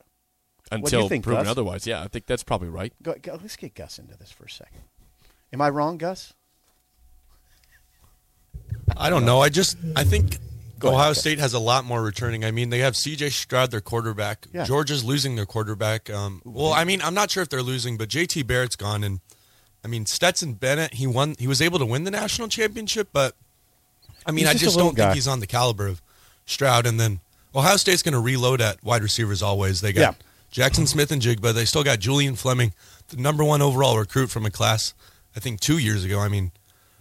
Do 0.70 0.76
you 0.78 0.84
until 0.84 1.08
think, 1.08 1.24
proven 1.24 1.44
Gus? 1.44 1.50
otherwise. 1.50 1.86
Yeah, 1.86 2.02
I 2.02 2.08
think 2.08 2.26
that's 2.26 2.42
probably 2.42 2.68
right. 2.68 2.92
Go, 3.02 3.14
go, 3.20 3.38
let's 3.40 3.56
get 3.56 3.74
Gus 3.74 3.98
into 3.98 4.16
this 4.18 4.30
for 4.30 4.44
a 4.44 4.50
second. 4.50 4.82
Am 5.52 5.60
I 5.60 5.68
wrong, 5.70 5.96
Gus? 5.98 6.32
I 8.96 9.10
don't 9.10 9.24
know. 9.24 9.40
I 9.40 9.48
just 9.48 9.76
I 9.94 10.04
think 10.04 10.38
Go 10.78 10.90
Ohio 10.90 11.10
Gus. 11.10 11.20
State 11.20 11.38
has 11.38 11.54
a 11.54 11.58
lot 11.58 11.84
more 11.84 12.02
returning. 12.02 12.44
I 12.44 12.50
mean, 12.50 12.70
they 12.70 12.80
have 12.80 12.96
C.J. 12.96 13.30
Stroud, 13.30 13.70
their 13.70 13.80
quarterback. 13.80 14.46
Yeah. 14.52 14.64
Georgia's 14.64 15.04
losing 15.04 15.36
their 15.36 15.46
quarterback. 15.46 16.10
Um, 16.10 16.42
well, 16.44 16.72
I 16.72 16.84
mean, 16.84 17.00
I'm 17.02 17.14
not 17.14 17.30
sure 17.30 17.42
if 17.42 17.48
they're 17.48 17.62
losing, 17.62 17.96
but 17.96 18.08
J.T. 18.08 18.42
Barrett's 18.42 18.76
gone, 18.76 19.02
and 19.02 19.20
I 19.84 19.88
mean 19.88 20.06
Stetson 20.06 20.54
Bennett. 20.54 20.94
He 20.94 21.06
won. 21.06 21.34
He 21.38 21.46
was 21.46 21.60
able 21.62 21.78
to 21.78 21.86
win 21.86 22.04
the 22.04 22.10
national 22.10 22.48
championship, 22.48 23.08
but 23.12 23.34
I 24.26 24.30
mean, 24.32 24.40
He's 24.44 24.48
I 24.48 24.52
just 24.52 24.64
just 24.64 24.78
don't 24.78 24.96
guy. 24.96 25.04
think 25.06 25.14
he's 25.14 25.28
on 25.28 25.40
the 25.40 25.46
caliber 25.46 25.86
of 25.86 26.02
Stroud. 26.44 26.86
And 26.86 26.98
then 27.00 27.20
Ohio 27.54 27.76
State's 27.76 28.02
going 28.02 28.14
to 28.14 28.20
reload 28.20 28.60
at 28.60 28.82
wide 28.84 29.02
receivers 29.02 29.42
always. 29.42 29.80
They 29.80 29.92
got 29.92 30.00
Yeah. 30.00 30.12
Jaxon 30.56 30.88
Smith-Njigba. 30.88 31.52
They 31.52 31.66
still 31.66 31.84
got 31.84 31.98
Julian 32.00 32.34
Fleming, 32.34 32.72
the 33.08 33.18
number 33.18 33.44
one 33.44 33.60
overall 33.60 33.98
recruit 33.98 34.30
from 34.30 34.46
a 34.46 34.50
class. 34.50 34.94
I 35.36 35.40
think 35.40 35.60
two 35.60 35.76
years 35.78 36.02
ago. 36.04 36.18
I 36.18 36.28
mean, 36.28 36.50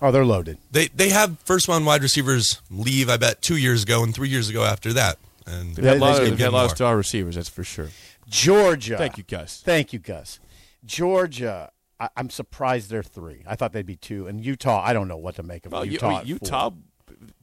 Oh, 0.01 0.11
they're 0.11 0.25
loaded. 0.25 0.57
they 0.71 0.87
they 0.87 1.09
have 1.09 1.39
first 1.45 1.69
round 1.69 1.85
wide 1.85 2.01
receivers 2.03 2.61
leave. 2.69 3.09
I 3.09 3.15
bet 3.15 3.41
two 3.41 3.55
years 3.55 3.83
ago 3.83 4.03
and 4.03 4.13
three 4.13 4.27
years 4.27 4.49
ago 4.49 4.63
after 4.65 4.91
that. 4.93 5.17
And 5.47 5.73
They've 5.75 5.85
had 5.85 5.97
a 5.97 5.99
They- 5.99 5.99
lot, 5.99 6.13
they 6.17 6.23
of, 6.23 6.29
they've 6.31 6.37
get 6.37 6.43
had 6.45 6.49
a 6.53 6.57
lot 6.57 6.65
of 6.65 6.71
star 6.71 6.97
receivers, 6.97 7.35
that's 7.35 7.47
for 7.49 7.63
sure. 7.63 7.89
Georgia. 8.27 8.97
Thank 8.97 9.17
you, 9.17 9.23
Gus. 9.23 9.61
Thank 9.63 9.93
you, 9.93 9.99
Gus. 9.99 10.39
Georgia. 10.85 11.71
I, 11.99 12.09
I'm 12.17 12.29
surprised 12.29 12.89
they're 12.89 13.03
three. 13.03 13.43
I 13.47 13.55
thought 13.55 13.71
they'd 13.71 13.85
be 13.85 13.95
two. 13.95 14.27
And 14.27 14.43
Utah, 14.43 14.81
I 14.83 14.91
don't 14.93 15.07
know 15.07 15.17
what 15.17 15.35
to 15.35 15.43
make 15.43 15.65
of 15.65 15.71
Well, 15.71 15.85
Utah. 15.85 16.21
Utah, 16.21 16.25
Utah 16.25 16.69
four. 16.71 16.79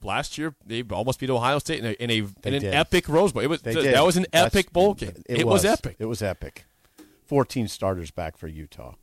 Last 0.03 0.38
year 0.38 0.55
they 0.66 0.83
almost 0.90 1.21
beat 1.21 1.31
Ohio 1.31 1.59
State 1.59 1.81
in 1.81 1.87
a 1.87 1.92
in, 1.92 2.11
a, 2.11 2.16
in 2.49 2.55
an 2.55 2.61
did. 2.62 2.75
epic 2.75 3.09
Rose 3.09 3.33
Bowl. 3.33 3.42
It 3.42 3.47
was 3.49 3.62
They 3.62 3.75
did. 3.75 3.95
that 3.95 4.05
was 4.05 4.16
an 4.16 4.27
That's- 4.33 4.55
epic 4.55 4.73
bowl 4.73 4.95
game. 4.95 5.23
It, 5.27 5.47
was. 5.47 5.64
epic. 5.64 5.97
It 5.99 6.07
was 6.07 6.23
epic. 6.23 6.64
14 7.27 7.68
starters 7.68 8.11
back 8.11 8.37
for 8.37 8.47
Utah. 8.49 8.95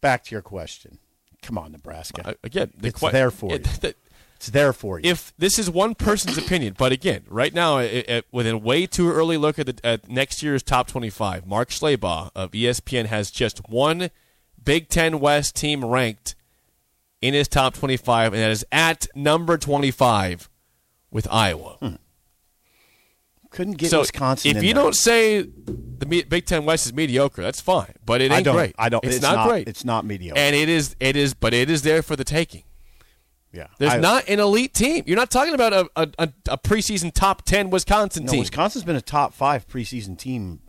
Back 0.00 0.24
to 0.24 0.34
your 0.34 0.42
question. 0.42 0.98
Come 1.42 1.58
on, 1.58 1.72
Nebraska. 1.72 2.28
Uh, 2.30 2.34
again, 2.44 2.72
the 2.76 2.88
It's 2.88 3.00
que- 3.00 3.10
there 3.10 3.30
for 3.30 3.54
it- 3.54 3.66
you. 3.66 3.72
the- 3.80 3.94
it's 4.36 4.50
there 4.50 4.72
for 4.74 4.98
you. 5.00 5.10
if 5.10 5.32
this 5.38 5.58
is 5.58 5.70
one 5.70 5.94
person's 5.94 6.36
opinion, 6.36 6.74
but 6.76 6.92
again, 6.92 7.22
right 7.28 7.54
now, 7.54 7.78
it, 7.78 8.06
it, 8.08 8.26
with 8.30 8.46
a 8.46 8.58
way 8.58 8.86
too 8.86 9.10
early 9.10 9.38
look 9.38 9.58
at, 9.58 9.66
the, 9.66 9.86
at 9.86 10.08
next 10.10 10.42
year's 10.42 10.62
top 10.62 10.88
25, 10.88 11.46
Mark 11.46 11.70
Schlabach 11.70 12.30
of 12.34 12.50
ESPN 12.50 13.06
has 13.06 13.30
just 13.30 13.66
one 13.70 14.10
Big 14.62 14.88
Ten 14.90 15.20
West 15.20 15.56
team 15.56 15.82
ranked 15.84 16.34
in 17.26 17.34
his 17.34 17.48
top 17.48 17.74
25, 17.74 18.32
and 18.32 18.42
that 18.42 18.50
is 18.50 18.64
at 18.72 19.06
number 19.14 19.58
25 19.58 20.48
with 21.10 21.26
Iowa. 21.30 21.76
Hmm. 21.80 21.94
Couldn't 23.50 23.74
get 23.78 23.90
so 23.90 24.00
Wisconsin. 24.00 24.56
if 24.56 24.62
you 24.62 24.74
there. 24.74 24.82
don't 24.82 24.94
say 24.94 25.42
the 25.42 26.24
Big 26.28 26.44
Ten 26.46 26.64
West 26.66 26.84
is 26.86 26.92
mediocre, 26.92 27.40
that's 27.42 27.60
fine, 27.60 27.94
but 28.04 28.20
it 28.20 28.30
ain't 28.30 28.46
I 28.46 28.52
great. 28.52 28.74
I 28.78 28.88
don't. 28.88 29.02
It's, 29.04 29.16
It's, 29.16 29.22
not, 29.22 29.48
great. 29.48 29.66
It's 29.68 29.84
not 29.84 30.04
mediocre. 30.04 30.38
and 30.38 30.54
it 30.54 30.68
is. 30.68 30.94
It 31.00 31.16
is. 31.16 31.32
But 31.32 31.54
it 31.54 31.70
is 31.70 31.80
there 31.82 32.02
for 32.02 32.16
the 32.16 32.24
taking. 32.24 32.64
yeah. 33.52 33.68
There's 33.78 33.94
I- 33.94 33.98
not 34.00 34.28
an 34.28 34.40
elite 34.40 34.74
team. 34.74 35.04
You're 35.06 35.16
not 35.16 35.30
talking 35.30 35.54
about 35.54 35.72
a, 35.72 35.88
a, 35.96 36.08
a, 36.18 36.28
a 36.50 36.58
preseason 36.58 37.12
top 37.14 37.42
ten 37.46 37.70
Wisconsin 37.70 38.26
No, 38.26 38.32
team. 38.32 38.40
Wisconsin's 38.40 38.84
been 38.84 38.96
a 38.96 39.00
top 39.00 39.32
five 39.32 39.66
preseason 39.66 40.18
team 40.18 40.60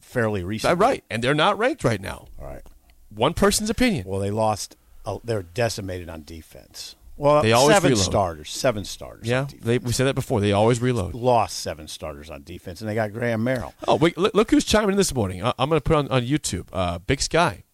fairly 0.00 0.42
recently. 0.42 0.74
Right, 0.76 1.04
and 1.10 1.22
they're 1.22 1.34
not 1.34 1.58
ranked 1.58 1.84
right 1.84 2.00
now. 2.00 2.26
All 2.40 2.46
right. 2.46 2.62
One 3.10 3.34
person's 3.34 3.70
opinion. 3.70 4.04
Well, 4.08 4.18
they 4.20 4.30
lost. 4.32 4.76
Uh, 5.04 5.18
they're 5.24 5.42
decimated 5.42 6.08
on 6.08 6.22
defense. 6.24 6.94
Well, 7.16 7.42
They 7.42 7.52
always 7.52 7.74
seven 7.76 7.90
reload. 7.90 8.04
starters. 8.04 8.50
Seven 8.50 8.84
starters. 8.84 9.28
Yeah, 9.28 9.46
they, 9.60 9.78
we 9.78 9.92
said 9.92 10.04
that 10.06 10.14
before. 10.14 10.40
They 10.40 10.52
always 10.52 10.80
reload. 10.80 11.14
lost 11.14 11.58
seven 11.58 11.86
starters 11.86 12.30
on 12.30 12.42
defense, 12.42 12.80
and 12.80 12.88
they 12.88 12.94
got 12.94 13.12
Graham 13.12 13.44
Merrill. 13.44 13.74
Oh, 13.86 13.96
wait, 13.96 14.16
look, 14.16 14.34
look 14.34 14.50
who's 14.50 14.64
chiming 14.64 14.90
in 14.92 14.96
this 14.96 15.14
morning. 15.14 15.44
I, 15.44 15.52
I'm 15.58 15.68
going 15.68 15.78
to 15.80 15.84
put 15.84 15.96
on 15.96 16.08
on 16.08 16.22
YouTube. 16.22 16.66
Uh, 16.72 16.98
Big 16.98 17.20
Sky. 17.20 17.64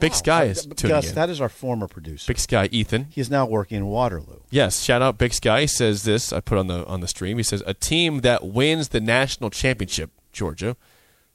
Big 0.00 0.12
Sky 0.12 0.44
is 0.44 0.66
tuning 0.66 0.96
Gus, 0.96 1.08
in. 1.10 1.14
that 1.14 1.30
is 1.30 1.40
our 1.40 1.48
former 1.48 1.86
producer. 1.86 2.26
Big 2.28 2.38
Sky, 2.40 2.68
Ethan. 2.72 3.06
He 3.10 3.20
is 3.20 3.30
now 3.30 3.46
working 3.46 3.76
in 3.78 3.86
Waterloo. 3.86 4.40
Yes, 4.50 4.82
shout 4.82 5.02
out 5.02 5.18
Big 5.18 5.32
Sky. 5.32 5.62
He 5.62 5.66
says 5.68 6.02
this. 6.02 6.32
I 6.32 6.40
put 6.40 6.58
on 6.58 6.66
the 6.66 6.84
on 6.86 7.00
the 7.00 7.06
stream. 7.08 7.36
He 7.36 7.44
says 7.44 7.62
a 7.64 7.74
team 7.74 8.20
that 8.22 8.44
wins 8.44 8.88
the 8.88 9.00
national 9.00 9.50
championship, 9.50 10.10
Georgia, 10.32 10.76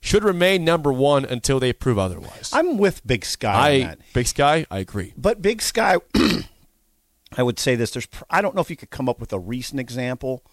should 0.02 0.24
remain 0.24 0.64
number 0.64 0.92
one 0.94 1.26
until 1.26 1.60
they 1.60 1.74
prove 1.74 1.98
otherwise. 1.98 2.52
I'm 2.54 2.78
with 2.78 3.06
Big 3.06 3.26
Sky 3.26 3.50
on 3.50 3.56
I 3.56 3.80
that. 3.80 4.00
Big 4.14 4.28
Sky, 4.28 4.66
I 4.72 4.80
agree. 4.80 5.14
But 5.18 5.42
Big 5.42 5.62
Sky, 5.62 5.98
I 7.38 7.44
would 7.44 7.60
say 7.60 7.76
this. 7.76 7.92
There's, 7.92 8.08
I 8.30 8.42
don't 8.42 8.56
know 8.56 8.62
if 8.62 8.70
you 8.70 8.76
could 8.76 8.90
come 8.90 9.10
up 9.10 9.20
with 9.20 9.34
a 9.34 9.40
recent 9.40 9.80
example, 9.80 10.44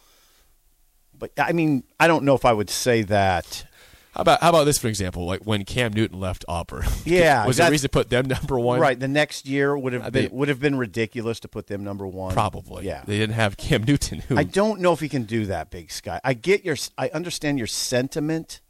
but 1.17 1.31
I 1.39 1.53
mean, 1.53 1.85
I 2.01 2.09
don't 2.09 2.25
know 2.25 2.35
if 2.35 2.45
I 2.45 2.53
would 2.53 2.71
say 2.71 3.03
that. 3.03 3.65
How 4.15 4.23
about 4.23 4.41
how 4.41 4.49
about 4.49 4.65
this 4.65 4.79
for 4.79 4.89
example? 4.89 5.27
Like 5.27 5.43
when 5.43 5.67
Cam 5.67 5.93
Newton 5.93 6.19
left 6.19 6.45
Auburn. 6.49 6.87
Yeah, 7.05 7.47
was 7.47 7.59
there 7.59 7.69
a 7.69 7.71
reason 7.71 7.89
to 7.89 7.93
put 7.93 8.09
them 8.09 8.27
number 8.27 8.59
one? 8.59 8.81
Right, 8.81 8.99
the 8.99 9.07
next 9.09 9.47
year 9.47 9.77
would 9.77 9.93
have 9.93 10.11
been 10.11 10.31
would 10.33 10.49
have 10.49 10.59
been 10.59 10.77
ridiculous 10.77 11.39
to 11.41 11.49
put 11.49 11.67
them 11.67 11.85
number 11.85 12.07
one. 12.07 12.33
Probably. 12.33 12.87
yeah. 12.87 13.03
They 13.07 13.19
didn't 13.19 13.35
have 13.35 13.59
Cam 13.59 13.85
Newton. 13.85 14.21
Who 14.21 14.39
I 14.39 14.45
don't 14.45 14.81
know 14.81 14.95
if 14.95 15.01
he 15.01 15.11
can 15.11 15.25
do 15.25 15.45
that, 15.47 15.71
Big 15.71 15.91
Sky. 15.91 16.19
I 16.25 16.33
get 16.33 16.65
your, 16.65 16.77
I 16.97 17.11
understand 17.11 17.59
your 17.59 17.67
sentiment, 17.67 18.61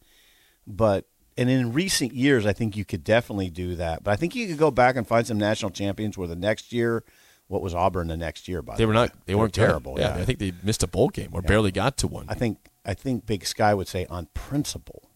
but 0.66 1.06
and 1.38 1.50
in 1.50 1.72
recent 1.72 2.12
years, 2.14 2.46
I 2.46 2.52
think 2.52 2.76
you 2.76 2.84
could 2.84 3.04
definitely 3.04 3.50
do 3.50 3.76
that. 3.76 4.02
But 4.02 4.12
I 4.12 4.16
think 4.16 4.34
you 4.34 4.46
could 4.48 4.58
go 4.58 4.70
back 4.70 4.96
and 4.96 5.06
find 5.06 5.26
some 5.26 5.38
national 5.38 5.70
champions 5.70 6.16
where 6.16 6.26
the 6.28 6.34
next 6.36 6.72
year, 6.72 7.04
what 7.48 7.60
was 7.60 7.74
Auburn 7.74 8.08
the 8.08 8.16
next 8.16 8.48
year? 8.48 8.62
By 8.62 8.74
They 8.76 8.84
the 8.84 8.88
were 8.88 8.94
way? 8.94 9.00
not. 9.00 9.26
They 9.26 9.34
weren't 9.34 9.52
good. 9.52 9.60
terrible. 9.66 9.96
Yeah, 9.98 10.14
I 10.14 10.24
think 10.24 10.38
they 10.38 10.52
missed 10.62 10.82
a 10.82 10.86
bowl 10.86 11.08
game 11.10 11.30
or 11.32 11.42
barely 11.42 11.70
got 11.72 11.98
to 11.98 12.06
one. 12.08 12.24
I 12.28 12.34
think 12.34 12.70
I 12.84 12.94
think 12.94 13.26
Big 13.26 13.44
Sky 13.46 13.74
would 13.74 13.88
say 13.88 14.06
on 14.08 14.28
principle, 14.34 15.10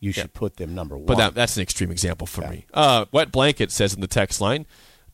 you 0.00 0.12
should 0.12 0.32
put 0.32 0.56
them 0.56 0.74
number 0.74 0.96
one. 0.96 1.06
But 1.06 1.16
that, 1.18 1.34
that's 1.34 1.56
an 1.56 1.62
extreme 1.62 1.90
example 1.90 2.26
for 2.26 2.46
me. 2.48 2.64
Uh, 2.72 3.04
Wet 3.12 3.30
Blanket 3.30 3.70
says 3.70 3.92
in 3.94 4.00
the 4.00 4.06
text 4.06 4.40
line, 4.40 4.66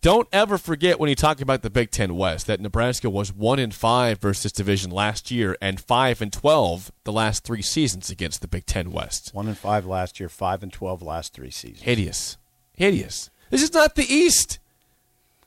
don't 0.03 0.29
ever 0.33 0.59
forget 0.59 0.99
when 0.99 1.09
you 1.09 1.15
talk 1.15 1.41
about 1.41 1.63
the 1.63 1.71
Big 1.71 1.91
Ten 1.93 2.17
West 2.17 2.49
that 2.49 2.61
Nebraska 2.61 3.09
was 3.09 3.33
one 3.33 3.61
in 3.61 3.71
five 3.71 4.19
versus 4.19 4.53
division 4.53 4.91
last 4.91 5.31
year 5.31 5.57
and 5.63 5.81
five 5.81 6.21
and 6.21 6.33
twelve 6.33 6.91
the 7.05 7.13
last 7.13 7.45
three 7.45 7.63
seasons 7.63 8.11
against 8.11 8.43
the 8.43 8.49
Big 8.49 8.67
Ten 8.67 8.91
West. 8.91 9.31
one 9.33 9.47
and 9.47 9.57
five 9.57 9.87
last 9.87 10.19
year, 10.21 10.29
five 10.29 10.63
and 10.63 10.73
twelve 10.73 11.03
last 11.03 11.33
three 11.33 11.51
seasons. 11.51 11.83
Hideous, 11.83 12.37
hideous. 12.75 13.31
This 13.51 13.63
is 13.63 13.73
not 13.73 13.95
the 13.95 14.13
East. 14.13 14.59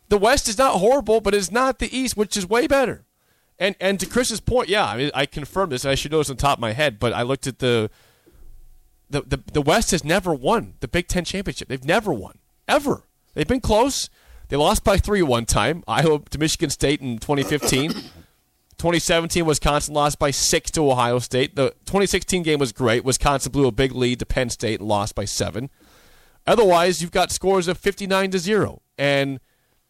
The 0.07 0.17
West 0.17 0.47
is 0.47 0.57
not 0.57 0.79
horrible, 0.79 1.19
but 1.19 1.35
it's 1.35 1.51
not 1.51 1.79
the 1.79 1.95
East, 1.95 2.15
which 2.15 2.37
is 2.37 2.47
way 2.47 2.65
better. 2.65 3.03
And 3.59 3.75
and 3.81 3.99
to 3.99 4.05
Chris's 4.05 4.39
point, 4.39 4.69
yeah, 4.69 4.85
I 4.85 4.95
mean, 4.95 5.11
I 5.13 5.25
confirm 5.25 5.69
this. 5.69 5.85
I 5.85 5.95
should 5.95 6.11
know 6.11 6.19
this 6.19 6.29
on 6.29 6.37
top 6.37 6.59
of 6.59 6.61
my 6.61 6.71
head, 6.71 6.97
but 6.97 7.11
I 7.11 7.23
looked 7.23 7.45
at 7.45 7.59
the 7.59 7.89
the, 9.09 9.21
the 9.21 9.39
the 9.51 9.61
West 9.61 9.91
has 9.91 10.05
never 10.05 10.33
won 10.33 10.75
the 10.79 10.87
Big 10.87 11.09
Ten 11.09 11.25
championship. 11.25 11.67
They've 11.67 11.83
never 11.83 12.13
won 12.13 12.37
ever. 12.69 13.03
They've 13.33 13.45
been 13.45 13.59
close. 13.59 14.09
They 14.47 14.58
lost 14.58 14.84
by 14.84 14.97
three 14.97 15.21
one 15.21 15.45
time. 15.45 15.84
Iowa 15.88 16.19
to 16.29 16.38
Michigan 16.38 16.69
State 16.69 17.01
in 17.01 17.17
2015. 17.19 17.91
2017, 18.77 19.45
Wisconsin 19.45 19.93
lost 19.93 20.19
by 20.19 20.31
six 20.31 20.69
to 20.71 20.91
Ohio 20.91 21.19
State. 21.19 21.55
The 21.55 21.69
2016 21.86 22.43
game 22.43 22.60
was 22.60 22.73
great. 22.73 23.05
Wisconsin 23.05 23.51
blew 23.51 23.67
a 23.67 23.71
big 23.71 23.93
lead 23.93 24.19
to 24.19 24.25
Penn 24.25 24.49
State 24.49 24.81
and 24.81 24.89
lost 24.89 25.15
by 25.15 25.23
seven. 25.23 25.69
Otherwise, 26.45 27.01
you've 27.01 27.12
got 27.12 27.31
scores 27.31 27.67
of 27.67 27.77
59 27.77 28.31
to 28.31 28.39
0 28.39 28.81
and 28.97 29.39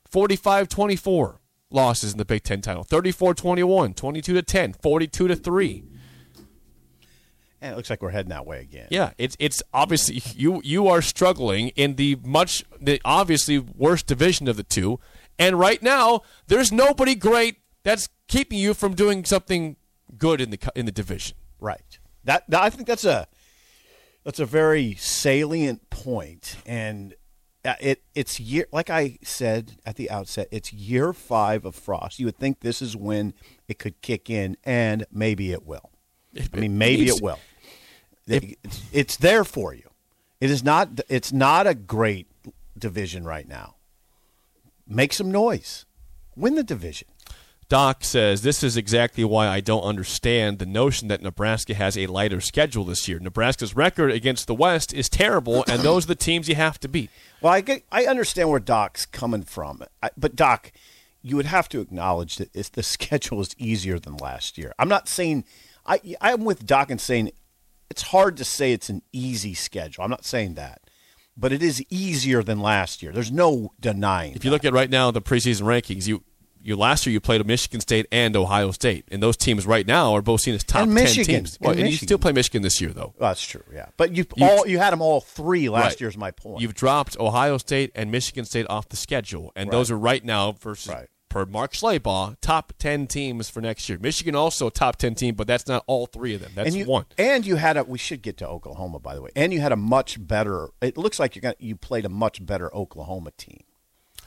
45 0.07 0.69
24 0.69 1.41
losses 1.71 2.11
in 2.13 2.17
the 2.17 2.25
Big 2.25 2.43
Ten 2.43 2.61
title 2.61 2.83
34 2.83 3.33
21, 3.33 3.93
22 3.93 4.33
to 4.33 4.41
10, 4.41 4.73
42 4.73 5.27
to 5.27 5.35
3. 5.35 5.83
And 7.61 7.73
it 7.73 7.77
looks 7.77 7.89
like 7.89 8.01
we're 8.01 8.09
heading 8.09 8.29
that 8.29 8.45
way 8.45 8.61
again. 8.61 8.87
Yeah, 8.91 9.11
it's 9.17 9.35
it's 9.39 9.63
obviously 9.73 10.21
you 10.35 10.61
you 10.63 10.87
are 10.87 11.01
struggling 11.01 11.69
in 11.69 11.95
the 11.95 12.17
much 12.23 12.63
the 12.79 13.01
obviously 13.05 13.59
worst 13.59 14.07
division 14.07 14.47
of 14.47 14.57
the 14.57 14.63
two, 14.63 14.99
and 15.39 15.59
right 15.59 15.81
now 15.81 16.21
there's 16.47 16.71
nobody 16.71 17.15
great 17.15 17.57
that's 17.83 18.09
keeping 18.27 18.59
you 18.59 18.73
from 18.73 18.93
doing 18.93 19.23
something 19.25 19.77
good 20.17 20.41
in 20.41 20.49
the 20.49 20.71
in 20.75 20.85
the 20.85 20.91
division. 20.91 21.37
Right. 21.59 21.99
That, 22.23 22.43
that 22.49 22.61
I 22.61 22.69
think 22.69 22.87
that's 22.87 23.05
a 23.05 23.27
that's 24.23 24.39
a 24.39 24.45
very 24.45 24.95
salient 24.95 25.89
point, 25.89 26.57
and 26.65 27.13
uh, 27.63 27.75
it 27.79 28.03
it's 28.15 28.39
year 28.39 28.65
like 28.71 28.89
I 28.89 29.19
said 29.23 29.77
at 29.85 29.95
the 29.95 30.09
outset, 30.09 30.47
it's 30.51 30.73
year 30.73 31.13
five 31.13 31.65
of 31.65 31.75
Frost. 31.75 32.19
You 32.19 32.25
would 32.25 32.37
think 32.37 32.61
this 32.61 32.81
is 32.81 32.95
when 32.95 33.33
it 33.67 33.77
could 33.79 34.01
kick 34.01 34.29
in, 34.29 34.57
and 34.63 35.05
maybe 35.11 35.51
it 35.51 35.65
will. 35.65 35.91
I 36.37 36.59
mean, 36.59 36.77
maybe 36.77 37.05
needs- 37.05 37.17
it 37.17 37.23
will. 37.23 37.39
It's, 38.27 38.81
it's 38.91 39.17
there 39.17 39.43
for 39.43 39.73
you. 39.73 39.89
It 40.41 40.49
is 40.49 40.63
not. 40.63 40.99
It's 41.09 41.31
not 41.31 41.67
a 41.67 41.75
great 41.75 42.27
division 42.77 43.23
right 43.23 43.47
now. 43.47 43.75
Make 44.87 45.13
some 45.13 45.31
noise. 45.31 45.85
Win 46.35 46.55
the 46.55 46.63
division. 46.63 47.07
Doc 47.67 48.03
says 48.03 48.43
this 48.43 48.63
is 48.63 48.77
exactly 48.77 49.23
why 49.23 49.47
I 49.47 49.59
don't 49.59 49.81
understand 49.81 50.59
the 50.59 50.67
notion 50.67 51.07
that 51.07 51.23
Nebraska 51.23 51.73
has 51.73 51.97
a 51.97 52.05
lighter 52.05 52.39
schedule 52.39 52.83
this 52.83 53.07
year. 53.07 53.17
Nebraska's 53.17 53.75
record 53.75 54.11
against 54.11 54.45
the 54.45 54.53
West 54.53 54.93
is 54.93 55.09
terrible, 55.09 55.65
and 55.67 55.81
those 55.81 56.05
are 56.05 56.09
the 56.09 56.15
teams 56.15 56.47
you 56.47 56.53
have 56.55 56.79
to 56.81 56.87
beat. 56.87 57.09
Well, 57.41 57.53
I 57.53 57.61
get, 57.61 57.83
I 57.91 58.05
understand 58.05 58.49
where 58.49 58.59
Doc's 58.59 59.07
coming 59.07 59.41
from, 59.41 59.81
I, 60.03 60.11
but 60.15 60.35
Doc, 60.35 60.71
you 61.23 61.35
would 61.37 61.47
have 61.47 61.67
to 61.69 61.79
acknowledge 61.81 62.35
that 62.35 62.51
it's, 62.53 62.69
the 62.69 62.83
schedule 62.83 63.41
is 63.41 63.55
easier 63.57 63.97
than 63.97 64.17
last 64.17 64.59
year. 64.59 64.73
I'm 64.77 64.89
not 64.89 65.09
saying 65.09 65.43
I 65.85 66.15
I'm 66.21 66.45
with 66.45 66.65
Doc 66.65 66.89
and 66.91 66.99
saying 66.99 67.31
it's 67.89 68.01
hard 68.03 68.37
to 68.37 68.43
say 68.45 68.73
it's 68.73 68.89
an 68.89 69.01
easy 69.13 69.53
schedule. 69.53 70.03
I'm 70.03 70.09
not 70.09 70.25
saying 70.25 70.55
that, 70.55 70.81
but 71.37 71.51
it 71.53 71.61
is 71.61 71.83
easier 71.89 72.41
than 72.43 72.59
last 72.59 73.03
year. 73.03 73.11
There's 73.11 73.31
no 73.31 73.71
denying. 73.79 74.33
If 74.33 74.43
you 74.45 74.51
look 74.51 74.65
at 74.65 74.73
right 74.73 74.89
now 74.89 75.11
the 75.11 75.21
preseason 75.21 75.61
rankings, 75.63 76.07
you 76.07 76.23
you 76.61 76.75
last 76.75 77.05
year 77.05 77.13
you 77.13 77.19
played 77.19 77.45
Michigan 77.45 77.79
State 77.79 78.07
and 78.11 78.35
Ohio 78.35 78.71
State, 78.71 79.05
and 79.11 79.21
those 79.21 79.37
teams 79.37 79.67
right 79.67 79.85
now 79.85 80.15
are 80.15 80.23
both 80.23 80.41
seen 80.41 80.55
as 80.55 80.63
top 80.63 80.81
And 80.81 80.95
ten 80.95 81.03
Michigan. 81.03 81.25
teams. 81.35 81.57
And 81.57 81.67
Well, 81.67 81.77
and 81.77 81.87
you 81.87 81.95
still 81.95 82.17
play 82.17 82.31
Michigan 82.31 82.63
this 82.63 82.81
year, 82.81 82.89
though. 82.89 83.13
Well, 83.19 83.29
that's 83.29 83.45
true, 83.45 83.61
yeah. 83.71 83.85
But 83.97 84.15
you 84.15 84.25
all 84.41 84.65
you 84.65 84.79
had 84.79 84.91
them 84.91 85.01
all 85.01 85.21
three 85.21 85.69
last 85.69 85.83
Right. 85.83 86.01
year's 86.01 86.17
my 86.17 86.31
point. 86.31 86.61
You've 86.61 86.73
dropped 86.73 87.19
Ohio 87.19 87.59
State 87.59 87.91
and 87.93 88.11
Michigan 88.11 88.45
State 88.45 88.65
off 88.67 88.89
the 88.89 88.97
schedule, 88.97 89.51
and 89.55 89.69
those 89.69 89.91
are 89.91 89.97
right 89.97 90.25
now 90.25 90.53
versus 90.53 90.91
Right. 90.91 91.07
Per 91.35 91.45
Mark 91.45 91.73
Schlabach 91.73 92.37
top 92.39 92.71
ten 92.79 93.07
teams 93.07 93.49
for 93.49 93.59
next 93.59 93.89
year. 93.89 93.97
Michigan 93.99 94.35
also 94.35 94.67
a 94.67 94.71
top 94.71 94.95
ten 94.95 95.15
team, 95.15 95.35
but 95.35 95.47
that's 95.47 95.67
not 95.67 95.83
all 95.85 96.05
three 96.05 96.33
of 96.33 96.39
them. 96.39 96.53
That's 96.55 96.67
and 96.67 96.77
you, 96.77 96.85
one. 96.85 97.07
And 97.17 97.45
you 97.45 97.57
had 97.57 97.75
a. 97.75 97.83
We 97.83 97.97
should 97.97 98.21
get 98.21 98.37
to 98.37 98.47
Oklahoma, 98.47 98.99
by 98.99 99.15
the 99.15 99.21
way. 99.21 99.31
And 99.35 99.51
you 99.51 99.59
had 99.59 99.73
a 99.73 99.75
much 99.75 100.25
better. 100.25 100.69
It 100.79 100.95
looks 100.95 101.19
like 101.19 101.35
you 101.35 101.41
got 101.41 101.59
you 101.59 101.75
played 101.75 102.05
a 102.05 102.09
much 102.09 102.45
better 102.45 102.73
Oklahoma 102.73 103.31
team. 103.37 103.65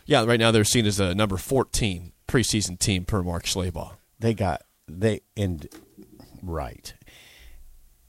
Yeah, 0.05 0.27
right 0.27 0.39
now 0.39 0.51
they're 0.51 0.65
seen 0.65 0.85
as 0.85 1.01
a 1.01 1.15
number 1.15 1.39
fourteen 1.39 2.13
preseason 2.29 2.79
team 2.79 3.07
per 3.07 3.23
Mark 3.23 3.45
Schlabach. 3.45 3.93
They 4.19 4.35
got 4.35 4.65
they 4.87 5.23
and 5.35 5.67
right, 6.43 6.93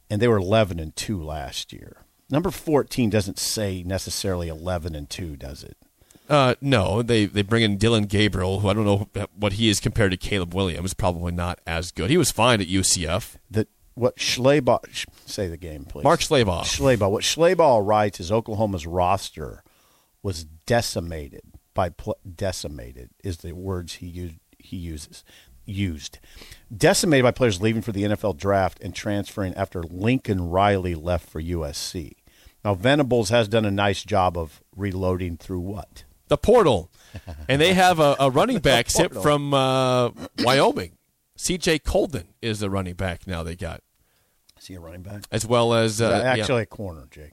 and 0.10 0.22
they 0.22 0.28
were 0.28 0.40
eleven 0.40 0.78
and 0.78 0.94
two 0.94 1.24
last 1.24 1.72
year. 1.72 2.04
Number 2.30 2.52
fourteen 2.52 3.10
doesn't 3.10 3.40
say 3.40 3.82
necessarily 3.82 4.50
eleven 4.50 4.94
and 4.94 5.10
two, 5.10 5.38
does 5.38 5.64
it? 5.64 5.78
Uh, 6.30 6.54
no, 6.62 7.02
they 7.02 7.26
they 7.26 7.42
bring 7.42 7.64
in 7.64 7.78
Dillon 7.78 8.04
Gabriel, 8.04 8.60
who 8.60 8.70
I 8.70 8.74
don't 8.74 8.86
know 8.86 9.10
what 9.36 9.54
he 9.54 9.68
is 9.68 9.80
compared 9.80 10.12
to 10.12 10.18
Caleb 10.18 10.54
Williams. 10.54 10.94
Probably 10.94 11.32
not 11.32 11.60
as 11.66 11.92
good. 11.92 12.12
He 12.12 12.18
was 12.18 12.32
fine 12.32 12.62
at 12.62 12.68
UCF. 12.68 13.38
That 13.50 13.68
what 13.96 14.18
Schlabach 14.18 14.86
sh- 14.92 15.06
say 15.26 15.48
the 15.48 15.58
game, 15.58 15.86
please. 15.86 16.04
Mark 16.04 16.20
Schlabach. 16.20 16.64
Schlabach. 16.66 17.10
What 17.10 17.24
Schlabach 17.24 17.86
writes 17.86 18.20
is 18.20 18.32
Oklahoma's 18.32 18.86
roster 18.86 19.64
was 20.22 20.44
decimated 20.44 21.42
by 21.74 21.90
pl- 21.90 22.18
decimated 22.36 23.10
is 23.24 23.38
the 23.38 23.54
words 23.54 23.96
he 23.96 24.06
used. 24.06 24.36
He 24.60 24.78
uses 24.78 25.24
used 25.66 26.18
decimated 26.76 27.24
by 27.24 27.32
players 27.32 27.62
leaving 27.62 27.82
for 27.82 27.92
the 27.92 28.04
NFL 28.04 28.36
draft 28.38 28.80
and 28.82 28.94
transferring 28.94 29.54
after 29.54 29.84
Lincoln 29.84 30.50
Riley 30.50 30.96
left 30.96 31.30
for 31.30 31.42
USC. 31.42 32.14
Now 32.66 32.74
Venables 32.74 33.30
has 33.30 33.48
done 33.48 33.66
a 33.66 33.72
nice 33.72 34.04
job 34.04 34.38
of 34.38 34.62
reloading 34.76 35.38
through 35.38 35.62
what? 35.62 36.04
The 36.30 36.38
portal, 36.38 36.90
and 37.48 37.60
they 37.62 37.74
have 37.86 38.00
a, 38.00 38.16
a 38.20 38.30
running 38.32 38.60
back 38.60 38.90
sent 38.90 39.14
from 39.14 39.54
uh, 39.54 40.10
Wyoming. 40.40 40.94
C.J. 41.36 41.80
Coldon 41.80 42.28
is 42.42 42.60
the 42.60 42.70
running 42.70 42.94
back 42.96 43.26
now. 43.28 43.44
They 43.44 43.56
got 43.56 43.82
Is 44.60 44.68
he 44.68 44.76
a 44.76 44.80
running 44.80 45.02
back? 45.04 45.24
as 45.32 45.46
well 45.46 45.74
as 45.74 46.02
uh, 46.02 46.22
yeah. 46.24 46.32
Actually, 46.34 46.64
a 46.64 46.66
corner, 46.66 47.08
Jake. 47.12 47.32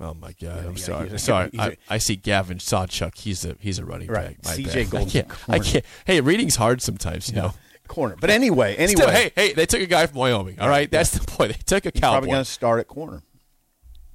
Oh 0.00 0.12
my 0.14 0.32
God! 0.40 0.58
I'm 0.66 0.72
yeah, 0.72 0.82
sorry. 0.84 1.04
he's 1.08 1.12
a- 1.14 1.18
sorry. 1.18 1.50
a- 1.56 1.60
I, 1.62 1.76
I 1.88 1.98
see 1.98 2.16
Gavin 2.16 2.58
Sawchuk. 2.58 3.16
He's 3.16 3.44
a 3.44 3.56
he's 3.60 3.78
a 3.78 3.84
running 3.84 4.08
Right. 4.08 4.40
back. 4.42 4.56
CJ 4.56 4.90
bad. 4.90 5.00
I 5.02 5.04
can't. 5.04 5.30
I 5.48 5.58
can't. 5.60 5.84
Hey, 6.04 6.20
reading's 6.20 6.56
hard 6.56 6.82
sometimes. 6.82 7.28
You 7.28 7.36
know. 7.36 7.54
Corner. 7.86 8.16
But 8.18 8.30
anyway, 8.30 8.74
anyway, 8.76 8.94
Still, 9.02 9.10
hey, 9.10 9.30
hey, 9.36 9.52
they 9.52 9.66
took 9.66 9.80
a 9.82 9.86
guy 9.86 10.06
from 10.06 10.18
Wyoming. 10.18 10.58
All 10.58 10.68
right, 10.70 10.90
that's 10.90 11.10
the 11.10 11.20
point. 11.26 11.52
They 11.52 11.58
took 11.66 11.84
a 11.86 11.90
he's 11.92 12.00
probably 12.00 12.30
going 12.30 12.44
to 12.44 12.50
start 12.50 12.80
at 12.80 12.88
corner. 12.88 13.22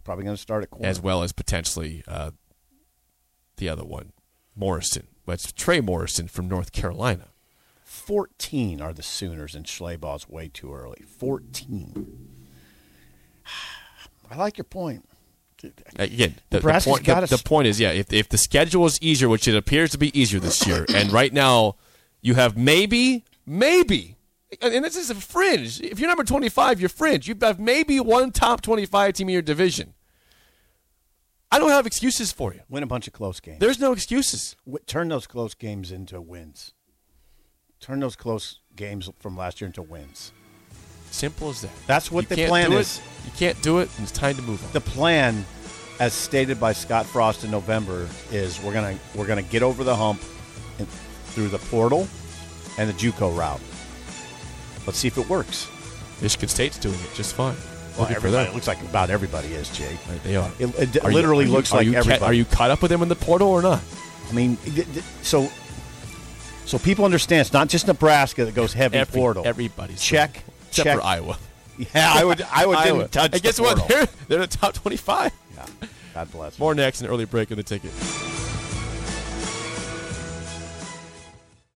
Probably 0.04 0.24
going 0.24 0.36
to 0.36 0.42
start 0.42 0.64
at 0.64 0.72
corner. 0.72 0.88
as 0.88 1.00
well 1.00 1.22
as 1.22 1.32
potentially 1.32 2.04
uh, 2.08 2.32
the 3.60 3.70
other 3.70 3.86
one, 3.86 4.14
Morrison. 4.56 5.08
It's 5.28 5.52
Trey 5.52 5.80
Morrison 5.80 6.28
from 6.28 6.48
North 6.48 6.72
Carolina. 6.72 7.28
14 7.84 8.82
are 8.82 8.94
the 8.94 9.04
Sooners, 9.04 9.54
and 9.54 9.66
Schlabach's 9.66 10.28
way 10.28 10.50
too 10.52 10.74
early. 10.74 11.04
14. 11.06 12.30
I 14.32 14.36
like 14.36 14.58
your 14.58 14.66
point. 14.66 15.08
Uh, 15.64 15.70
Again, 15.98 16.36
the, 16.50 16.60
the, 16.60 16.82
point, 16.84 17.06
the, 17.06 17.28
the 17.30 17.42
point 17.44 17.68
is, 17.68 17.80
yeah, 17.80 17.92
if, 17.92 18.12
if 18.14 18.30
the 18.30 18.38
schedule 18.38 18.86
is 18.86 19.00
easier, 19.02 19.28
which 19.28 19.48
it 19.48 19.56
appears 19.56 19.92
to 19.92 19.98
be 19.98 20.18
easier 20.20 20.40
this 20.40 20.66
year, 20.66 20.86
and 20.94 21.12
right 21.12 21.34
now 21.34 21.76
you 22.22 22.36
have 22.36 22.58
maybe, 22.58 23.26
maybe, 23.46 24.16
and 24.62 24.74
and 24.74 24.86
this 24.86 24.96
is 24.96 25.10
a 25.10 25.16
fringe. 25.16 25.82
If 25.82 26.00
you're 26.00 26.08
number 26.08 26.24
25, 26.24 26.80
you're 26.80 26.90
fringe. 26.90 27.28
You 27.28 27.36
have 27.42 27.60
maybe 27.60 28.00
one 28.00 28.32
top 28.32 28.62
25 28.62 29.14
team 29.14 29.30
in 29.30 29.34
your 29.34 29.42
division. 29.42 29.94
I 31.52 31.58
don't 31.60 31.70
have 31.72 31.88
excuses 31.88 32.32
for 32.32 32.54
you. 32.54 32.62
Win 32.70 32.84
a 32.84 32.88
bunch 32.88 33.08
of 33.08 33.14
close 33.14 33.40
games. 33.40 33.60
There's 33.60 33.80
no 33.80 33.92
excuses. 33.92 34.56
W- 34.66 34.84
Turn 34.86 35.08
those 35.10 35.26
close 35.26 35.54
games 35.56 35.92
into 35.92 36.22
wins. 36.22 36.74
Turn 37.80 38.00
those 38.02 38.16
close 38.16 38.60
games 38.76 39.10
from 39.20 39.36
last 39.36 39.60
year 39.60 39.66
into 39.68 39.82
wins. 39.82 40.32
Simple 41.12 41.50
as 41.50 41.62
that. 41.62 41.72
That's 41.88 42.12
what 42.12 42.30
You 42.30 42.36
the 42.36 42.48
plan 42.48 42.72
is. 42.74 43.00
It, 43.00 43.04
you 43.26 43.32
can't 43.38 43.62
do 43.64 43.80
it, 43.80 43.90
and 43.98 44.04
it's 44.04 44.12
time 44.12 44.36
to 44.36 44.42
move 44.44 44.64
on. 44.64 44.72
The 44.74 44.82
plan, 44.82 45.44
as 46.00 46.14
stated 46.14 46.60
by 46.60 46.72
Scott 46.74 47.08
Frost 47.08 47.44
in 47.44 47.50
November, 47.50 48.08
is 48.32 48.62
we're 48.62 48.74
gonna 48.74 48.96
we're 49.16 49.26
gonna 49.26 49.42
get 49.42 49.64
over 49.64 49.84
the 49.84 49.96
hump 49.96 50.22
through 51.32 51.48
the 51.48 51.58
portal 51.58 52.08
and 52.78 52.88
the 52.90 52.94
JUCO 52.94 53.36
route. 53.36 53.60
Let's 54.86 55.00
see 55.00 55.08
if 55.08 55.18
it 55.18 55.28
works. 55.28 55.68
Michigan 56.22 56.48
State's 56.50 56.78
doing 56.78 56.96
it 56.96 57.10
just 57.16 57.34
fine. 57.34 57.56
Well, 58.00 58.16
everybody 58.16 58.54
looks 58.54 58.68
like 58.68 58.82
about 58.82 59.10
everybody 59.10 59.50
is, 59.50 59.70
Jake. 59.70 59.98
They 60.24 60.36
are. 60.36 60.50
It, 60.60 60.96
it 60.96 61.04
Are 61.04 61.12
literally 61.12 61.46
you- 61.46 61.52
looks 61.52 61.72
are 61.74 61.78
like 61.78 61.86
you 61.86 61.94
ca- 61.94 62.00
everybody. 62.00 62.24
are 62.26 62.34
you 62.34 62.46
caught 62.46 62.72
up 62.72 62.82
with 62.82 62.92
them 62.92 63.02
in 63.02 63.10
the 63.10 63.16
portal 63.16 63.50
or 63.50 63.62
not? 63.62 63.82
I 64.30 64.34
mean, 64.34 64.58
so 65.22 65.50
so 66.66 66.78
people 66.80 67.04
understand 67.06 67.42
it's 67.42 67.54
not 67.54 67.68
just 67.68 67.88
Nebraska 67.88 68.46
that 68.46 68.56
goes 68.56 68.74
heavy 68.74 68.98
Every- 68.98 69.20
portal. 69.20 69.44
Everybody's 69.46 70.02
check, 70.02 70.44
except 70.70 70.86
check. 70.86 70.98
for 70.98 71.04
Iowa. 71.04 71.38
Yeah, 71.78 72.12
I 72.16 72.24
would. 72.26 72.42
I 72.42 72.66
would 72.66 72.78
Iowa. 72.86 72.98
didn't 73.00 73.12
touch. 73.12 73.34
And 73.34 73.42
guess 73.42 73.56
the 73.58 73.64
what? 73.64 73.88
They're 73.88 74.08
they're 74.28 74.38
in 74.38 74.42
the 74.42 74.48
top 74.48 74.74
twenty-five. 74.74 75.32
Yeah. 75.56 75.66
God 76.14 76.32
bless. 76.32 76.60
More 76.60 76.76
next, 76.76 77.02
an 77.02 77.08
early 77.08 77.26
break 77.26 77.52
in 77.52 77.58
the 77.58 77.64
ticket. 77.64 77.92